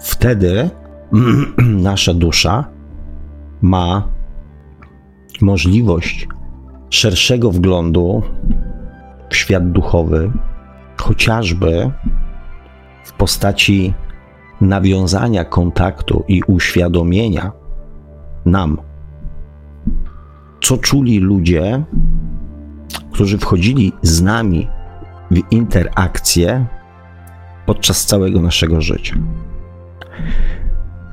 [0.00, 0.70] Wtedy
[1.88, 2.64] nasza dusza
[3.62, 4.08] ma
[5.40, 6.28] możliwość
[6.90, 8.22] szerszego wglądu
[9.34, 10.32] świat duchowy,
[10.96, 11.90] chociażby
[13.04, 13.94] w postaci
[14.60, 17.52] nawiązania kontaktu i uświadomienia
[18.44, 18.78] nam,
[20.62, 21.84] co czuli ludzie,
[23.12, 24.68] którzy wchodzili z nami
[25.30, 26.66] w interakcję
[27.66, 29.16] podczas całego naszego życia.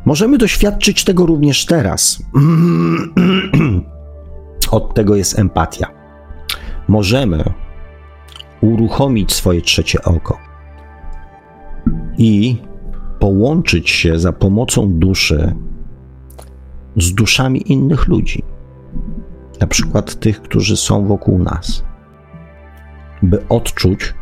[0.05, 2.23] Możemy doświadczyć tego również teraz.
[4.71, 5.87] Od tego jest empatia.
[6.87, 7.43] Możemy
[8.61, 10.37] uruchomić swoje trzecie oko
[12.17, 12.57] i
[13.19, 15.55] połączyć się za pomocą duszy
[16.97, 18.43] z duszami innych ludzi,
[19.59, 21.83] na przykład tych, którzy są wokół nas,
[23.23, 24.13] by odczuć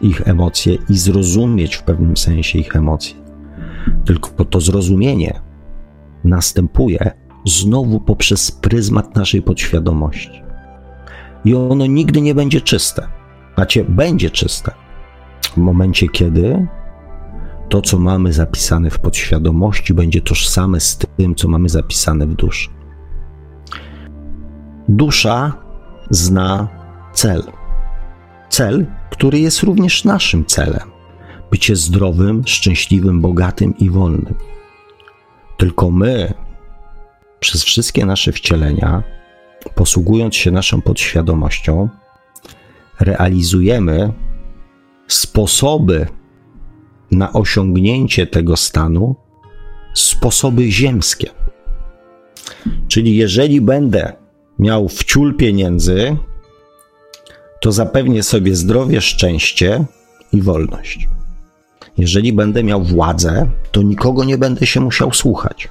[0.00, 3.14] ich emocje i zrozumieć w pewnym sensie ich emocje.
[4.04, 5.40] Tylko to zrozumienie
[6.24, 7.10] następuje
[7.46, 10.42] znowu poprzez pryzmat naszej podświadomości.
[11.44, 13.15] I ono nigdy nie będzie czyste.
[13.56, 14.72] Znaczy, będzie czyste
[15.42, 16.66] w momencie, kiedy
[17.68, 22.68] to, co mamy zapisane w podświadomości, będzie tożsame z tym, co mamy zapisane w duszy.
[24.88, 25.52] Dusza
[26.10, 26.68] zna
[27.12, 27.42] cel.
[28.48, 30.96] Cel, który jest również naszym celem
[31.50, 34.34] bycie zdrowym, szczęśliwym, bogatym i wolnym.
[35.56, 36.34] Tylko my,
[37.40, 39.02] przez wszystkie nasze wcielenia,
[39.74, 41.88] posługując się naszą podświadomością,
[43.00, 44.12] realizujemy
[45.08, 46.06] sposoby
[47.10, 49.16] na osiągnięcie tego stanu
[49.94, 51.30] sposoby ziemskie.
[52.88, 54.12] Czyli jeżeli będę
[54.58, 56.16] miał wciul pieniędzy,
[57.60, 59.84] to zapewnię sobie zdrowie, szczęście
[60.32, 61.08] i wolność.
[61.98, 65.68] Jeżeli będę miał władzę, to nikogo nie będę się musiał słuchać.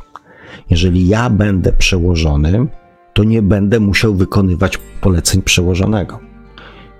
[0.69, 2.69] Jeżeli ja będę przełożonym,
[3.13, 6.19] to nie będę musiał wykonywać poleceń przełożonego.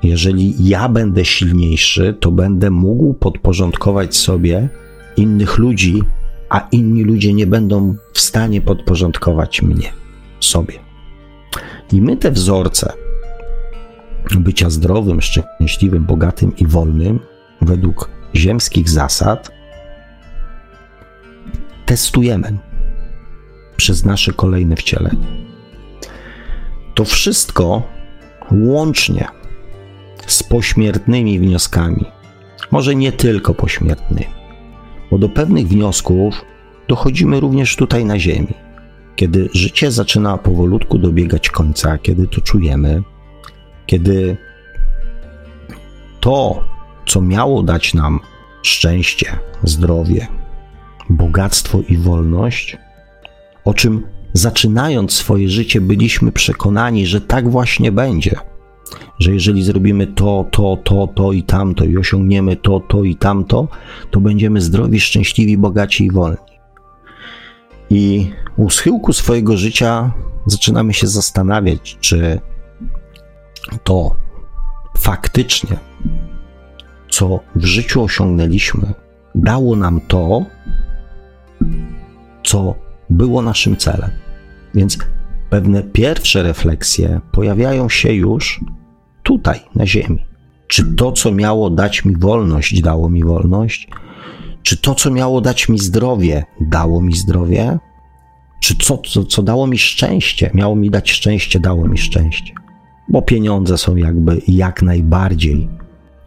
[0.05, 4.69] Jeżeli ja będę silniejszy, to będę mógł podporządkować sobie
[5.17, 6.03] innych ludzi,
[6.49, 9.93] a inni ludzie nie będą w stanie podporządkować mnie
[10.39, 10.73] sobie.
[11.93, 12.93] I my te wzorce
[14.39, 17.19] bycia zdrowym, szczęśliwym, bogatym i wolnym
[17.61, 19.51] według ziemskich zasad
[21.85, 22.57] testujemy
[23.77, 25.27] przez nasze kolejne wcielenie.
[26.95, 27.83] To wszystko
[28.51, 29.27] łącznie
[30.27, 32.05] z pośmiertnymi wnioskami,
[32.71, 34.33] może nie tylko pośmiertnymi,
[35.11, 36.45] bo do pewnych wniosków
[36.87, 38.53] dochodzimy również tutaj na Ziemi.
[39.15, 43.03] Kiedy życie zaczyna powolutku dobiegać końca, kiedy to czujemy,
[43.85, 44.37] kiedy
[46.19, 46.63] to,
[47.05, 48.19] co miało dać nam
[48.63, 50.27] szczęście, zdrowie,
[51.09, 52.77] bogactwo i wolność,
[53.65, 58.35] o czym zaczynając swoje życie byliśmy przekonani, że tak właśnie będzie.
[59.19, 63.67] Że jeżeli zrobimy to, to, to, to i tamto i osiągniemy to, to i tamto,
[64.11, 66.37] to będziemy zdrowi, szczęśliwi, bogaci i wolni.
[67.89, 70.11] I u schyłku swojego życia
[70.45, 72.39] zaczynamy się zastanawiać, czy
[73.83, 74.15] to
[74.97, 75.77] faktycznie,
[77.09, 78.93] co w życiu osiągnęliśmy,
[79.35, 80.45] dało nam to,
[82.43, 82.75] co
[83.09, 84.11] było naszym celem.
[84.73, 84.97] Więc
[85.55, 88.61] pewne pierwsze refleksje pojawiają się już
[89.23, 90.25] tutaj, na Ziemi.
[90.67, 93.89] Czy to, co miało dać mi wolność, dało mi wolność?
[94.63, 97.79] Czy to, co miało dać mi zdrowie, dało mi zdrowie?
[98.61, 102.53] Czy co, co, co dało mi szczęście, miało mi dać szczęście, dało mi szczęście?
[103.09, 105.69] Bo pieniądze są jakby jak najbardziej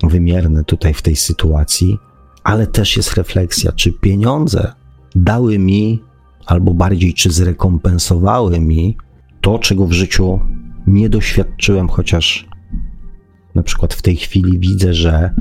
[0.03, 1.99] wymierne tutaj w tej sytuacji,
[2.45, 4.73] ale też jest refleksja, czy pieniądze
[5.15, 6.03] dały mi
[6.47, 8.97] albo bardziej czy zrekompensowały mi
[9.41, 10.41] to, czego w życiu
[10.87, 12.47] nie doświadczyłem, chociaż
[13.55, 15.35] na przykład w tej chwili widzę, że,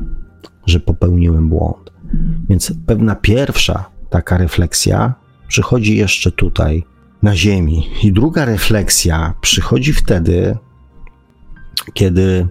[0.65, 1.91] że popełniłem błąd.
[2.49, 5.13] Więc pewna pierwsza taka refleksja
[5.47, 6.83] przychodzi jeszcze tutaj,
[7.23, 7.89] na Ziemi.
[8.03, 10.57] I druga refleksja przychodzi wtedy,
[11.93, 12.47] kiedy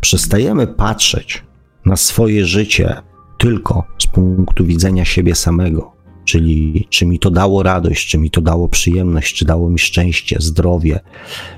[0.00, 1.44] przestajemy patrzeć
[1.86, 2.96] na swoje życie
[3.38, 5.92] tylko z punktu widzenia siebie samego,
[6.24, 10.36] czyli czy mi to dało radość, czy mi to dało przyjemność, czy dało mi szczęście,
[10.38, 11.00] zdrowie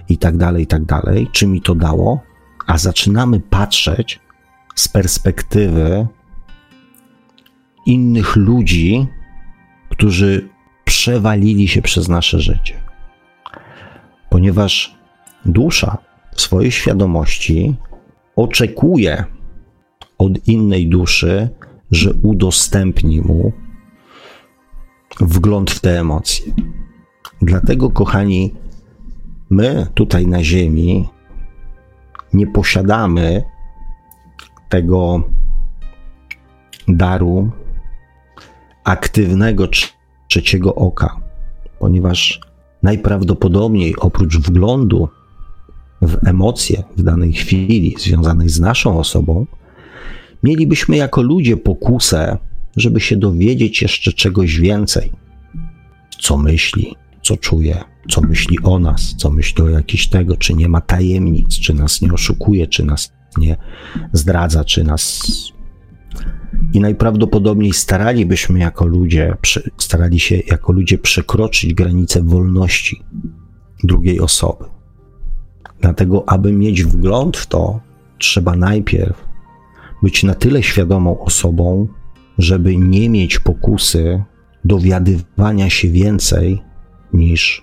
[0.08, 2.20] i tak dalej, i tak dalej, czy mi to dało,
[2.66, 4.20] a zaczynamy patrzeć
[4.74, 6.06] z perspektywy
[7.86, 9.06] innych ludzi,
[9.90, 10.48] którzy
[10.84, 12.74] przewalili się przez nasze życie.
[14.30, 14.94] Ponieważ
[15.44, 15.98] dusza
[16.34, 17.74] w swojej świadomości
[18.36, 19.24] oczekuje
[20.18, 21.48] od innej duszy,
[21.90, 23.52] że udostępni mu
[25.20, 26.52] wgląd w te emocje.
[27.42, 28.54] Dlatego, kochani,
[29.50, 31.08] my tutaj na Ziemi
[32.32, 33.42] nie posiadamy
[34.68, 35.22] tego
[36.88, 37.50] daru
[38.84, 39.68] aktywnego
[40.28, 41.16] trzeciego oka,
[41.78, 42.40] ponieważ
[42.82, 45.08] najprawdopodobniej oprócz wglądu
[46.02, 49.46] w emocje w danej chwili związanej z naszą osobą,
[50.42, 52.38] mielibyśmy jako ludzie pokusę
[52.76, 55.12] żeby się dowiedzieć jeszcze czegoś więcej.
[56.20, 60.68] Co myśli, co czuje, co myśli o nas, co myśli o jakiś tego, czy nie
[60.68, 63.56] ma tajemnic, czy nas nie oszukuje, czy nas nie
[64.12, 65.22] zdradza, czy nas.
[66.72, 69.36] I najprawdopodobniej staralibyśmy jako ludzie,
[69.78, 73.02] starali się jako ludzie przekroczyć granicę wolności
[73.84, 74.64] drugiej osoby.
[75.80, 77.80] Dlatego, aby mieć wgląd w to,
[78.18, 79.24] trzeba najpierw
[80.02, 81.88] być na tyle świadomą osobą,
[82.38, 84.22] żeby nie mieć pokusy
[84.64, 86.62] dowiadywania się więcej
[87.12, 87.62] niż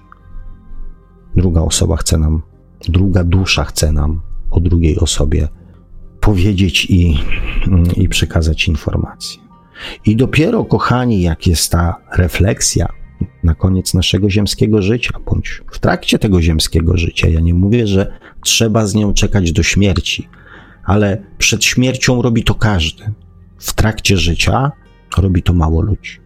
[1.36, 2.42] druga osoba chce nam,
[2.90, 5.48] druga dusza chce nam o drugiej osobie
[6.20, 7.18] powiedzieć i,
[7.96, 9.42] i przekazać informacje.
[10.06, 12.88] I dopiero, kochani, jak jest ta refleksja
[13.44, 18.20] na koniec naszego ziemskiego życia, bądź w trakcie tego ziemskiego życia, ja nie mówię, że
[18.42, 20.28] trzeba z nią czekać do śmierci,
[20.84, 23.12] ale przed śmiercią robi to każdy
[23.60, 24.72] w trakcie życia
[25.18, 26.20] robi to mało ludzi.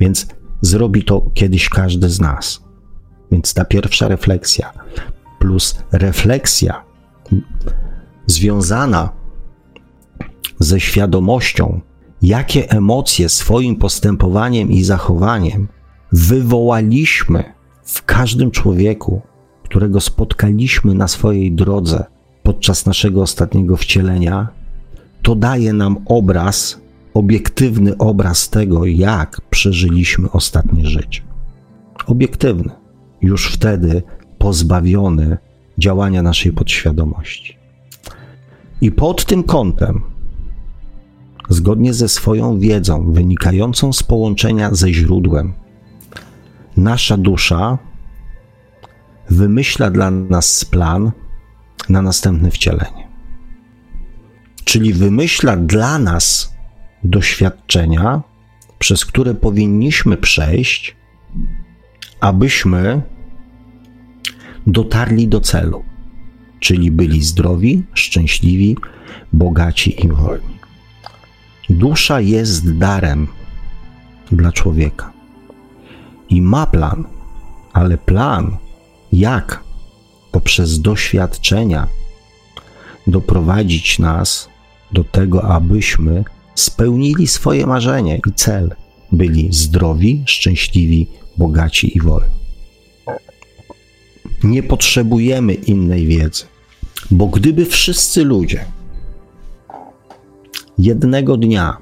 [0.00, 0.26] Więc
[0.60, 2.64] zrobi to kiedyś każdy z nas.
[3.32, 4.72] Więc ta pierwsza refleksja
[5.38, 6.84] plus refleksja
[8.26, 9.12] związana
[10.58, 11.80] ze świadomością,
[12.22, 15.68] jakie emocje swoim postępowaniem i zachowaniem
[16.12, 17.44] wywołaliśmy
[17.84, 19.22] w każdym człowieku,
[19.62, 22.04] którego spotkaliśmy na swojej drodze
[22.42, 24.48] podczas naszego ostatniego wcielenia,
[25.22, 26.80] to daje nam obraz,
[27.14, 31.22] obiektywny obraz tego, jak przeżyliśmy ostatnie życie.
[32.06, 32.70] Obiektywny,
[33.22, 34.02] już wtedy
[34.38, 35.38] pozbawiony
[35.78, 37.58] działania naszej podświadomości.
[38.80, 40.02] I pod tym kątem,
[41.48, 45.52] zgodnie ze swoją wiedzą wynikającą z połączenia ze źródłem,
[46.76, 47.78] nasza dusza
[49.30, 51.12] wymyśla dla nas plan
[51.88, 53.07] na następne wcielenie.
[54.68, 56.52] Czyli wymyśla dla nas
[57.04, 58.22] doświadczenia,
[58.78, 60.96] przez które powinniśmy przejść,
[62.20, 63.02] abyśmy
[64.66, 65.84] dotarli do celu,
[66.60, 68.76] czyli byli zdrowi, szczęśliwi,
[69.32, 70.58] bogaci i wolni.
[71.70, 73.28] Dusza jest darem
[74.32, 75.12] dla człowieka
[76.28, 77.04] i ma plan,
[77.72, 78.56] ale plan,
[79.12, 79.64] jak
[80.32, 81.86] poprzez doświadczenia
[83.06, 84.48] doprowadzić nas
[84.92, 86.24] do tego, abyśmy
[86.54, 88.74] spełnili swoje marzenie i cel,
[89.12, 92.38] byli zdrowi, szczęśliwi, bogaci i wolni.
[94.42, 96.44] Nie potrzebujemy innej wiedzy,
[97.10, 98.64] bo gdyby wszyscy ludzie
[100.78, 101.76] jednego dnia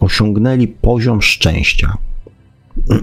[0.00, 1.96] osiągnęli poziom szczęścia,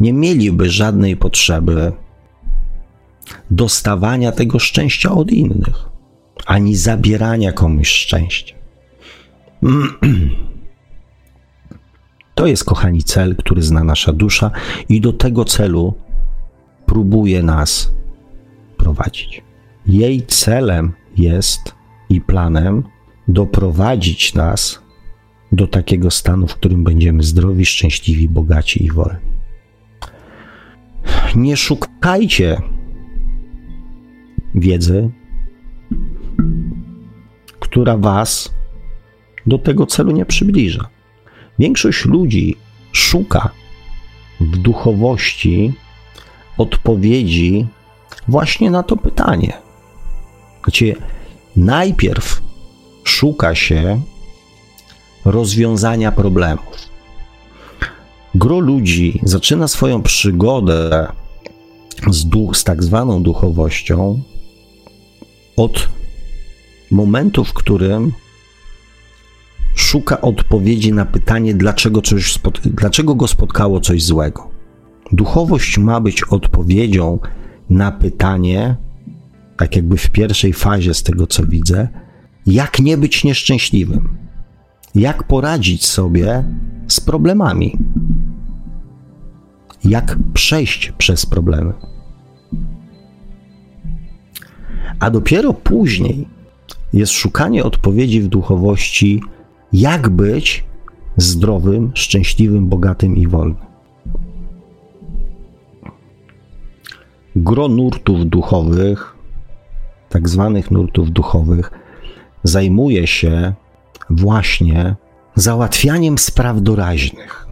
[0.00, 1.92] nie mieliby żadnej potrzeby
[3.50, 5.91] dostawania tego szczęścia od innych,
[6.46, 8.54] ani zabierania komuś szczęścia.
[12.34, 14.50] To jest, kochani, cel, który zna nasza dusza,
[14.88, 15.94] i do tego celu
[16.86, 17.92] próbuje nas
[18.76, 19.42] prowadzić.
[19.86, 21.74] Jej celem jest
[22.08, 22.82] i planem
[23.28, 24.82] doprowadzić nas
[25.52, 29.32] do takiego stanu, w którym będziemy zdrowi, szczęśliwi, bogaci i wolni.
[31.36, 32.62] Nie szukajcie
[34.54, 35.10] wiedzy,
[37.72, 38.52] która Was
[39.46, 40.88] do tego celu nie przybliża.
[41.58, 42.56] Większość ludzi
[42.92, 43.50] szuka
[44.40, 45.72] w duchowości
[46.58, 47.66] odpowiedzi
[48.28, 49.52] właśnie na to pytanie.
[50.64, 50.94] Znaczy,
[51.56, 52.42] najpierw
[53.04, 54.00] szuka się
[55.24, 56.88] rozwiązania problemów.
[58.34, 61.06] Gro ludzi zaczyna swoją przygodę
[62.10, 64.22] z, duch, z tak zwaną duchowością
[65.56, 65.88] od
[66.92, 68.12] momentu, w którym
[69.74, 74.50] szuka odpowiedzi na pytanie, dlaczego, coś dlaczego go spotkało coś złego.
[75.12, 77.18] Duchowość ma być odpowiedzią
[77.70, 78.76] na pytanie,
[79.56, 81.88] tak jakby w pierwszej fazie z tego co widzę,
[82.46, 84.16] jak nie być nieszczęśliwym,
[84.94, 86.44] jak poradzić sobie
[86.88, 87.78] z problemami,
[89.84, 91.72] jak przejść przez problemy.
[95.00, 96.28] A dopiero później
[96.92, 99.22] jest szukanie odpowiedzi w duchowości,
[99.72, 100.64] jak być
[101.16, 103.56] zdrowym, szczęśliwym, bogatym i wolnym.
[107.36, 109.16] Gro nurtów duchowych,
[110.08, 111.70] tak zwanych nurtów duchowych,
[112.42, 113.52] zajmuje się
[114.10, 114.96] właśnie
[115.34, 117.46] załatwianiem spraw doraźnych,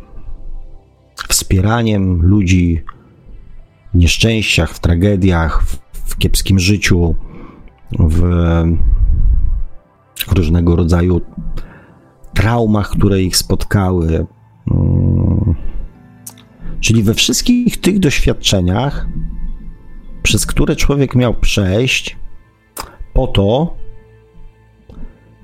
[1.28, 2.82] wspieraniem ludzi
[3.94, 7.14] w nieszczęściach, w tragediach, w, w kiepskim życiu,
[7.98, 8.22] w
[10.32, 11.20] różnego rodzaju
[12.34, 14.26] traumach, które ich spotkały.
[14.70, 15.54] Mm.
[16.80, 19.06] Czyli we wszystkich tych doświadczeniach,
[20.22, 22.16] przez które człowiek miał przejść,
[23.12, 23.76] po to,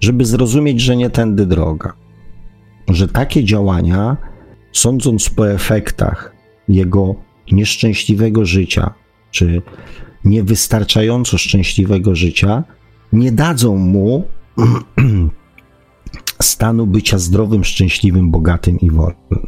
[0.00, 1.92] żeby zrozumieć, że nie tędy droga.
[2.88, 4.16] Że takie działania,
[4.72, 6.32] sądząc po efektach
[6.68, 7.14] jego
[7.52, 8.94] nieszczęśliwego życia,
[9.30, 9.62] czy
[10.24, 12.64] niewystarczająco szczęśliwego życia,
[13.12, 14.24] nie dadzą mu
[16.42, 19.46] stanu bycia zdrowym, szczęśliwym, bogatym i wolnym.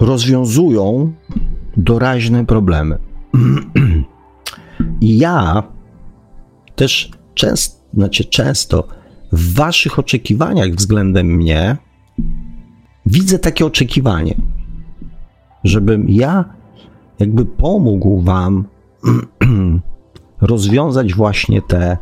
[0.00, 1.12] Rozwiązują
[1.76, 2.98] doraźne problemy.
[5.00, 5.62] I ja
[6.76, 8.88] też często, znaczy często
[9.32, 11.76] w waszych oczekiwaniach względem mnie
[13.06, 14.34] widzę takie oczekiwanie,
[15.64, 16.44] żebym ja
[17.18, 18.64] jakby pomógł wam
[20.40, 21.98] rozwiązać właśnie te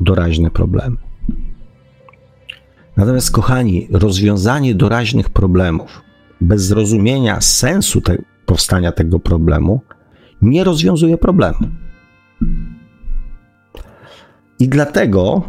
[0.00, 0.96] doraźne problemy.
[2.96, 6.02] Natomiast, kochani, rozwiązanie doraźnych problemów
[6.40, 9.80] bez zrozumienia sensu te, powstania tego problemu
[10.42, 11.58] nie rozwiązuje problemu.
[14.58, 15.42] I dlatego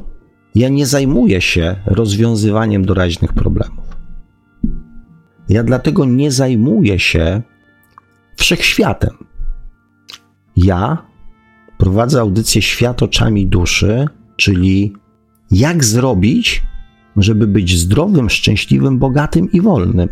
[0.55, 3.85] ja nie zajmuję się rozwiązywaniem doraźnych problemów.
[5.49, 7.41] Ja dlatego nie zajmuję się
[8.35, 9.17] wszechświatem.
[10.55, 10.97] Ja
[11.77, 14.05] prowadzę audycję Świat oczami duszy,
[14.35, 14.93] czyli
[15.51, 16.63] jak zrobić,
[17.17, 20.09] żeby być zdrowym, szczęśliwym, bogatym i wolnym.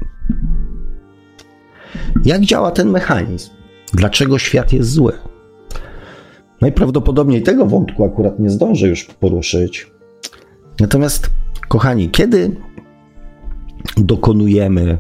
[2.26, 3.49] Jak działa ten mechanizm?
[3.93, 5.13] Dlaczego świat jest zły?
[6.61, 9.91] Najprawdopodobniej tego wątku akurat nie zdążę już poruszyć.
[10.80, 11.30] Natomiast,
[11.68, 12.55] kochani, kiedy
[13.97, 14.97] dokonujemy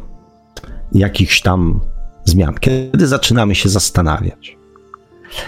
[0.91, 1.79] jakichś tam
[2.23, 4.57] zmian, kiedy zaczynamy się zastanawiać,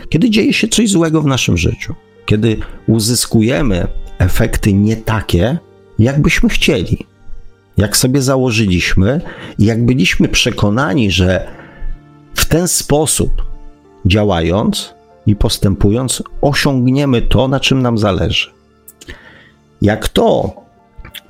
[0.10, 2.58] kiedy dzieje się coś złego w naszym życiu, kiedy
[2.88, 5.58] uzyskujemy efekty nie takie,
[6.00, 7.06] jakbyśmy chcieli,
[7.78, 9.22] jak sobie założyliśmy,
[9.60, 11.48] i jak byliśmy przekonani, że
[12.34, 13.32] w ten sposób
[14.06, 14.94] działając
[15.26, 18.50] i postępując, osiągniemy to, na czym nam zależy.
[19.82, 20.54] Jak to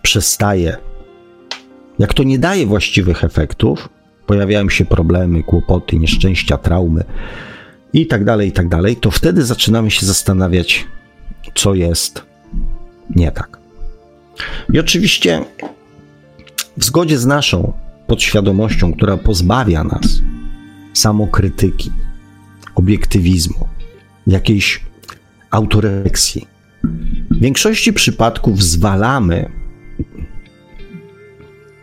[0.01, 0.77] przestaje,
[1.99, 3.89] jak to nie daje właściwych efektów,
[4.25, 7.03] pojawiają się problemy, kłopoty, nieszczęścia, traumy
[7.93, 10.87] i tak dalej, i tak dalej, to wtedy zaczynamy się zastanawiać,
[11.55, 12.23] co jest
[13.15, 13.57] nie tak.
[14.73, 15.45] I oczywiście
[16.77, 17.73] w zgodzie z naszą
[18.07, 20.21] podświadomością, która pozbawia nas
[20.93, 21.91] samokrytyki,
[22.75, 23.67] obiektywizmu,
[24.27, 24.81] jakiejś
[25.51, 26.47] autorefleksji.
[27.31, 29.51] W większości przypadków zwalamy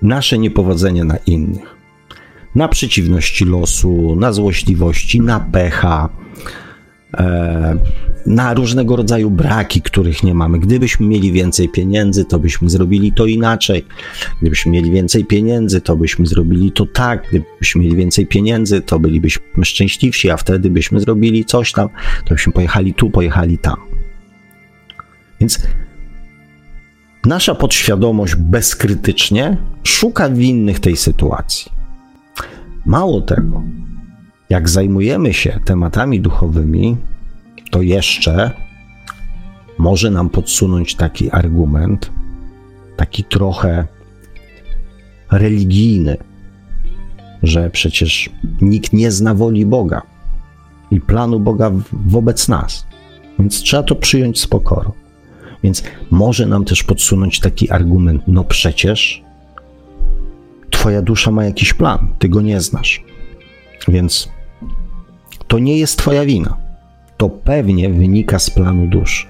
[0.03, 1.74] nasze niepowodzenie na innych.
[2.55, 6.09] Na przeciwności losu, na złośliwości, na pecha,
[7.15, 7.79] e,
[8.27, 10.59] na różnego rodzaju braki, których nie mamy.
[10.59, 13.85] Gdybyśmy mieli więcej pieniędzy, to byśmy zrobili to inaczej.
[14.41, 17.29] Gdybyśmy mieli więcej pieniędzy, to byśmy zrobili to tak.
[17.29, 21.89] Gdybyśmy mieli więcej pieniędzy, to bylibyśmy szczęśliwsi, a wtedy byśmy zrobili coś tam,
[22.25, 23.77] to byśmy pojechali tu, pojechali tam.
[25.41, 25.61] Więc
[27.25, 31.84] nasza podświadomość bezkrytycznie szuka winnych tej sytuacji.
[32.87, 33.63] Mało tego,
[34.51, 36.97] jak zajmujemy się tematami duchowymi,
[37.71, 38.51] to jeszcze
[39.79, 42.11] może nam podsunąć taki argument,
[42.97, 43.87] taki trochę
[45.33, 46.17] religijny,
[47.43, 48.31] że przecież
[48.61, 50.03] nikt nie zna woli Boga
[50.91, 52.87] i planu Boga wobec nas.
[53.39, 54.93] Więc trzeba to przyjąć z pokorą.
[55.63, 59.24] Więc może nam też podsunąć taki argument: no przecież
[60.85, 63.05] Twoja dusza ma jakiś plan, ty go nie znasz.
[63.89, 64.29] Więc
[65.49, 66.57] to nie jest Twoja wina.
[67.17, 69.27] To pewnie wynika z planu duszy.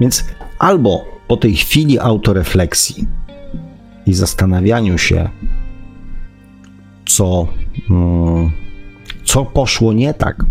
[0.00, 0.24] Więc
[0.58, 3.06] albo po tej chwili autorefleksji
[4.06, 5.28] i zastanawianiu się,
[7.06, 7.48] co,
[7.90, 8.50] mm,
[9.24, 10.44] co poszło nie tak,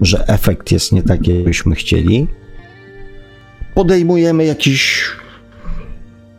[0.00, 2.28] że efekt jest nie taki, jakbyśmy chcieli,
[3.74, 5.04] podejmujemy jakiś.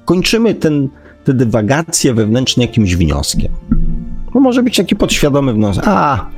[0.09, 0.89] Kończymy ten,
[1.23, 3.51] te dywagacje wewnętrzne jakimś wnioskiem.
[4.35, 5.83] No może być taki podświadomy wniosek.
[5.87, 6.29] A,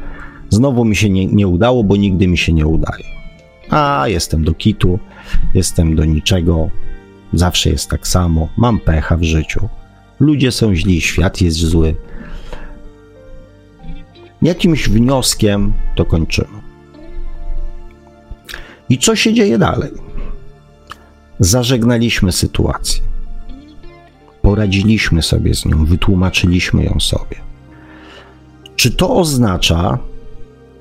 [0.50, 3.06] znowu mi się nie, nie udało, bo nigdy mi się nie udaje.
[3.70, 5.00] A, jestem do kitu,
[5.54, 6.70] jestem do niczego,
[7.34, 9.70] zawsze jest tak samo, mam pecha w życiu.
[10.20, 11.96] Ludzie są źli, świat jest zły.
[14.42, 16.62] Jakimś wnioskiem to kończymy.
[18.90, 19.92] I co się dzieje dalej?
[21.40, 23.11] Zażegnaliśmy sytuację.
[24.52, 27.36] Poradziliśmy sobie z nią, wytłumaczyliśmy ją sobie.
[28.76, 29.98] Czy to oznacza,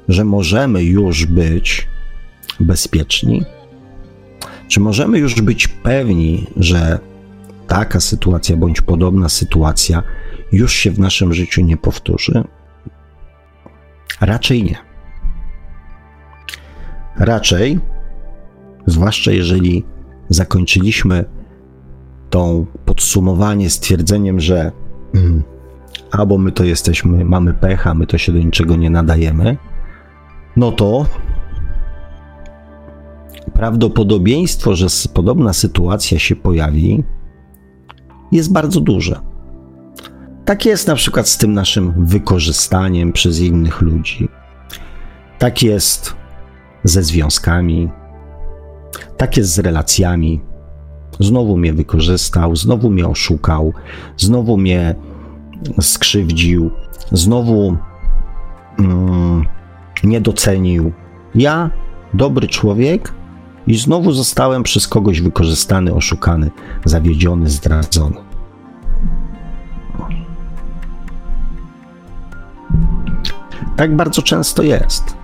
[0.08, 1.88] że możemy już być
[2.60, 3.42] bezpieczni?
[4.68, 6.98] Czy możemy już być pewni, że
[7.66, 10.02] taka sytuacja bądź podobna sytuacja
[10.52, 12.44] już się w naszym życiu nie powtórzy?
[14.20, 14.76] Raczej nie.
[17.16, 17.78] Raczej,
[18.86, 19.84] zwłaszcza jeżeli
[20.28, 21.39] zakończyliśmy
[22.30, 24.72] to podsumowanie stwierdzeniem, że
[25.14, 25.42] mm,
[26.10, 29.56] albo my to jesteśmy, mamy pecha, my to się do niczego nie nadajemy,
[30.56, 31.06] no to
[33.54, 37.04] prawdopodobieństwo, że podobna sytuacja się pojawi,
[38.32, 39.20] jest bardzo duże.
[40.44, 44.28] Tak jest na przykład z tym naszym wykorzystaniem przez innych ludzi.
[45.38, 46.16] Tak jest
[46.84, 47.90] ze związkami.
[49.16, 50.40] Tak jest z relacjami.
[51.20, 53.72] Znowu mnie wykorzystał, znowu mnie oszukał,
[54.16, 54.94] znowu mnie
[55.80, 56.70] skrzywdził,
[57.12, 57.76] znowu
[58.78, 59.44] mm,
[60.04, 60.92] nie docenił.
[61.34, 61.70] Ja,
[62.14, 63.12] dobry człowiek,
[63.66, 66.50] i znowu zostałem przez kogoś wykorzystany, oszukany,
[66.84, 68.16] zawiedziony, zdradzony.
[73.76, 75.16] Tak bardzo często jest.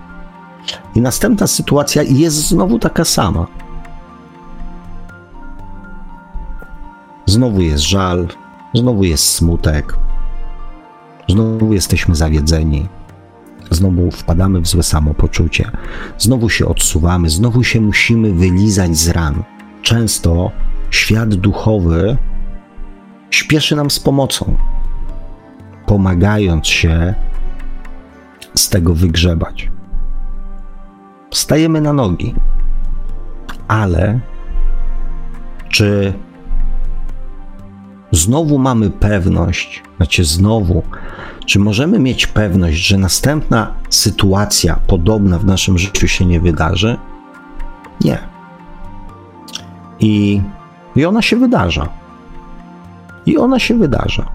[0.95, 3.47] I następna sytuacja jest znowu taka sama.
[7.37, 8.27] Znowu jest żal,
[8.73, 9.97] Znowu jest smutek,
[11.29, 12.87] znowu jesteśmy zawiedzeni,
[13.71, 15.71] znowu wpadamy w złe samopoczucie,
[16.17, 19.43] znowu się odsuwamy, znowu się musimy wylizać z ran.
[19.81, 20.51] Często
[20.89, 22.17] świat duchowy
[23.29, 24.55] śpieszy nam z pomocą,
[25.85, 27.13] pomagając się
[28.55, 29.71] z tego wygrzebać.
[31.31, 32.35] Stajemy na nogi,
[33.67, 34.19] ale
[35.69, 36.13] czy
[38.11, 40.83] znowu mamy pewność, znaczy znowu,
[41.45, 46.97] czy możemy mieć pewność, że następna sytuacja podobna w naszym życiu się nie wydarzy?
[48.01, 48.17] Nie.
[49.99, 50.41] I,
[50.95, 51.89] i ona się wydarza.
[53.25, 54.25] I ona się wydarza.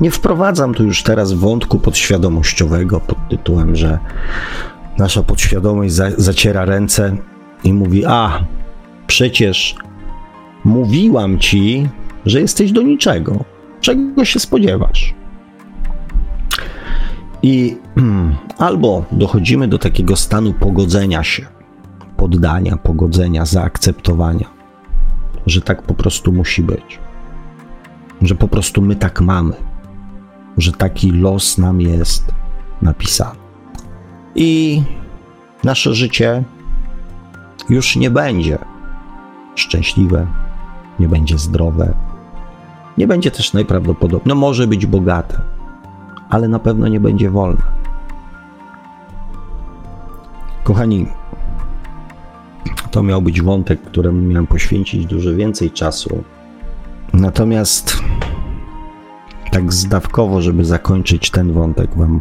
[0.00, 3.98] Nie wprowadzam tu już teraz wątku podświadomościowego pod tytułem, że
[4.98, 7.16] nasza podświadomość za, zaciera ręce
[7.64, 8.40] i mówi: A,
[9.06, 9.76] przecież
[10.64, 11.88] mówiłam ci,
[12.26, 13.44] że jesteś do niczego.
[13.80, 15.14] Czego się spodziewasz?
[17.42, 17.76] I
[18.58, 21.46] albo dochodzimy do takiego stanu pogodzenia się,
[22.16, 24.46] poddania, pogodzenia, zaakceptowania,
[25.46, 26.98] że tak po prostu musi być,
[28.22, 29.54] że po prostu my tak mamy,
[30.58, 32.24] że taki los nam jest
[32.82, 33.38] napisany.
[34.34, 34.82] I
[35.64, 36.44] nasze życie
[37.68, 38.58] już nie będzie
[39.54, 40.26] szczęśliwe,
[40.98, 41.94] nie będzie zdrowe,
[42.98, 45.40] nie będzie też najprawdopodobniej, no może być bogate,
[46.30, 47.62] ale na pewno nie będzie wolne.
[50.64, 51.06] Kochani,
[52.90, 56.24] to miał być wątek, któremu miałem poświęcić dużo więcej czasu.
[57.12, 58.02] Natomiast
[59.52, 62.20] tak zdawkowo, żeby zakończyć ten wątek, Wam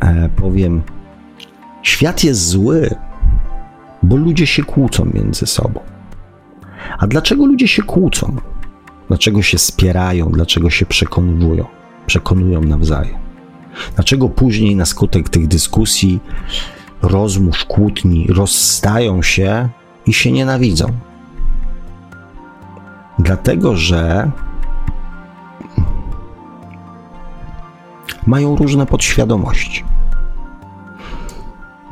[0.00, 0.82] e, powiem:
[1.82, 2.94] świat jest zły,
[4.02, 5.80] bo ludzie się kłócą między sobą.
[6.98, 8.36] A dlaczego ludzie się kłócą?
[9.10, 10.26] Dlaczego się spierają?
[10.26, 11.64] Dlaczego się przekonują?
[12.06, 13.18] Przekonują nawzajem.
[13.94, 16.20] Dlaczego później na skutek tych dyskusji,
[17.02, 19.68] rozmów, kłótni rozstają się
[20.06, 20.86] i się nienawidzą?
[23.18, 24.30] Dlatego, że
[28.26, 29.84] mają różne podświadomości.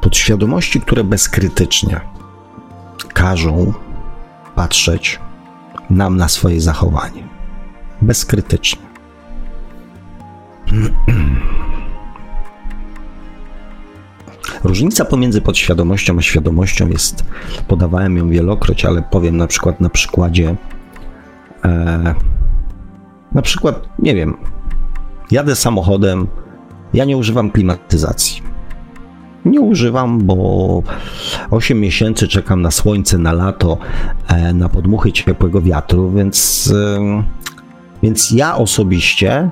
[0.00, 2.00] Podświadomości, które bezkrytycznie
[3.14, 3.72] każą
[4.54, 5.20] patrzeć
[5.90, 7.28] nam na swoje zachowanie.
[8.02, 8.82] Bezkrytycznie.
[14.64, 17.24] Różnica pomiędzy podświadomością a świadomością jest,
[17.68, 20.56] podawałem ją wielokroć, ale powiem na przykład na przykładzie,
[21.64, 22.14] e,
[23.32, 24.36] na przykład, nie wiem,
[25.30, 26.26] jadę samochodem,
[26.94, 28.47] ja nie używam klimatyzacji.
[29.44, 30.82] Nie używam, bo
[31.50, 33.78] 8 miesięcy czekam na słońce, na lato,
[34.28, 36.72] e, na podmuchy ciepłego wiatru, więc,
[38.02, 39.50] więc ja osobiście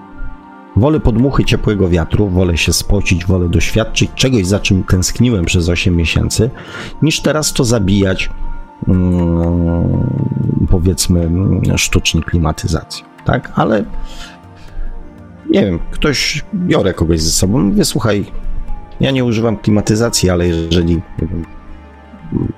[0.77, 5.97] wolę podmuchy ciepłego wiatru, wolę się spocić, wolę doświadczyć czegoś, za czym tęskniłem przez 8
[5.97, 6.51] miesięcy,
[7.03, 8.31] niż teraz to zabijać,
[8.89, 11.31] mm, powiedzmy,
[11.77, 13.07] sztucznie klimatyzacją.
[13.25, 13.85] Tak, ale
[15.51, 18.25] nie wiem, ktoś biorę kogoś ze sobą, mówię, słuchaj,
[19.01, 21.01] ja nie używam klimatyzacji, ale jeżeli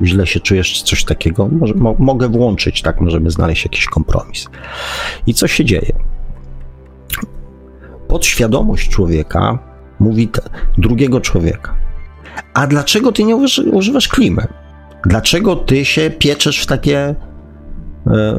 [0.03, 4.47] źle się czujesz, coś takiego, może, mo, mogę włączyć, tak, możemy znaleźć jakiś kompromis.
[5.27, 5.93] I co się dzieje?
[8.09, 9.59] Podświadomość człowieka
[10.01, 10.29] mówi
[10.79, 11.75] drugiego człowieka.
[12.55, 13.37] A dlaczego ty nie
[13.73, 14.47] używasz klimy?
[15.07, 17.15] Dlaczego ty się pieczesz w takie, e,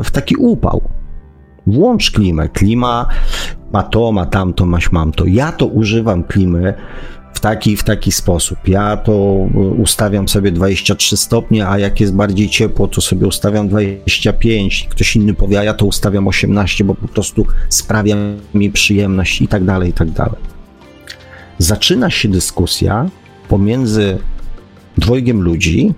[0.04, 0.82] w taki upał?
[1.68, 2.50] Włącz klimę.
[2.50, 3.08] Klima
[3.74, 5.26] ma to, ma tamto, maś mam to.
[5.26, 6.74] Ja to używam klimy
[7.40, 8.68] w taki, w taki sposób.
[8.68, 9.14] Ja to
[9.78, 14.88] ustawiam sobie 23 stopnie, a jak jest bardziej ciepło, to sobie ustawiam 25.
[14.90, 18.16] Ktoś inny powie, a ja to ustawiam 18, bo po prostu sprawia
[18.54, 20.42] mi przyjemność i tak dalej, i tak dalej.
[21.58, 23.10] Zaczyna się dyskusja
[23.48, 24.18] pomiędzy
[24.98, 25.94] dwojgiem ludzi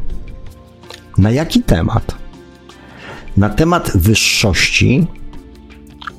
[1.17, 2.15] na jaki temat?
[3.37, 5.07] Na temat wyższości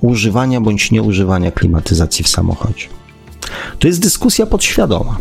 [0.01, 2.87] używania bądź nieużywania klimatyzacji w samochodzie.
[3.79, 5.19] To jest dyskusja podświadoma.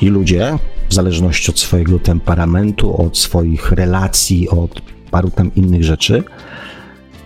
[0.00, 0.58] I ludzie,
[0.88, 4.80] w zależności od swojego temperamentu, od swoich relacji, od
[5.10, 6.24] paru tam innych rzeczy,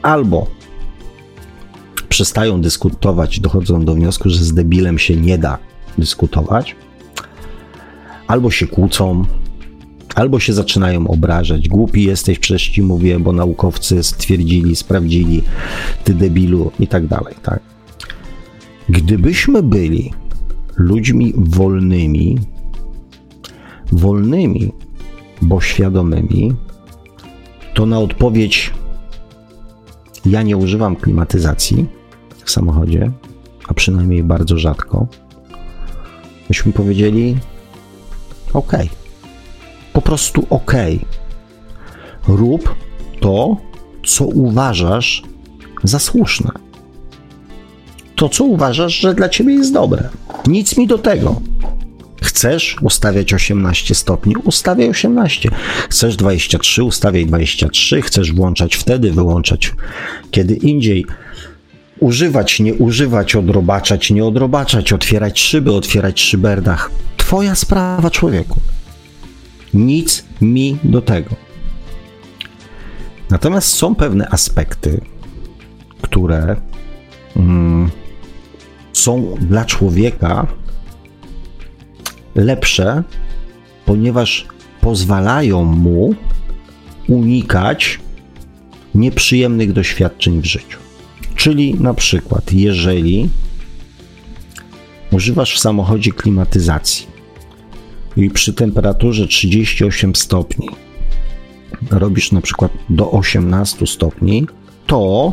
[0.02, 0.46] albo
[2.08, 5.58] przestają dyskutować, dochodzą do wniosku, że z debilem się nie da
[5.98, 6.76] dyskutować,
[8.26, 9.24] albo się kłócą,
[10.14, 11.68] albo się zaczynają obrażać.
[11.68, 15.42] Głupi jesteś, przecież ci mówię, bo naukowcy stwierdzili, sprawdzili,
[16.04, 17.71] ty debilu i tak dalej, tak?
[18.89, 20.12] Gdybyśmy byli
[20.76, 22.39] ludźmi wolnymi,
[23.93, 24.72] wolnymi,
[25.43, 26.55] bo świadomymi,
[27.74, 28.72] to na odpowiedź
[30.26, 31.87] ja nie używam klimatyzacji
[32.45, 33.11] w samochodzie,
[33.68, 35.07] a przynajmniej bardzo rzadko,
[36.49, 37.37] myśmy powiedzieli:
[38.53, 38.72] OK.
[39.93, 40.72] Po prostu OK.
[42.28, 42.74] Rób
[43.20, 43.57] to,
[44.07, 45.22] co uważasz
[45.83, 46.51] za słuszne.
[48.22, 50.08] To, co uważasz, że dla ciebie jest dobre.
[50.46, 51.40] Nic mi do tego.
[52.22, 54.34] Chcesz ustawiać 18 stopni?
[54.44, 55.48] Ustawiaj 18.
[55.88, 56.84] Chcesz 23?
[56.84, 58.02] Ustawiaj 23.
[58.02, 59.72] Chcesz włączać wtedy, wyłączać
[60.30, 61.06] kiedy indziej.
[62.00, 66.90] Używać, nie używać, odrobaczać, nie odrobaczać, otwierać szyby, otwierać szyberdach.
[67.16, 68.60] Twoja sprawa, człowieku.
[69.74, 71.30] Nic mi do tego.
[73.30, 75.00] Natomiast są pewne aspekty,
[76.02, 76.56] które
[77.36, 77.71] mm,
[79.03, 80.46] są dla człowieka
[82.34, 83.03] lepsze,
[83.86, 84.46] ponieważ
[84.80, 86.14] pozwalają mu
[87.09, 88.00] unikać
[88.94, 90.78] nieprzyjemnych doświadczeń w życiu.
[91.36, 93.28] Czyli na przykład, jeżeli
[95.12, 97.07] używasz w samochodzie klimatyzacji
[98.16, 100.68] i przy temperaturze 38 stopni
[101.90, 104.46] robisz na przykład do 18 stopni,
[104.86, 105.32] to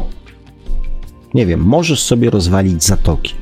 [1.34, 3.34] nie wiem, możesz sobie rozwalić zatoki.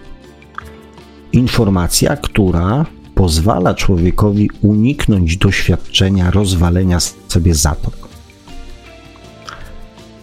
[1.34, 8.08] Informacja, która pozwala człowiekowi uniknąć doświadczenia rozwalenia sobie zatok.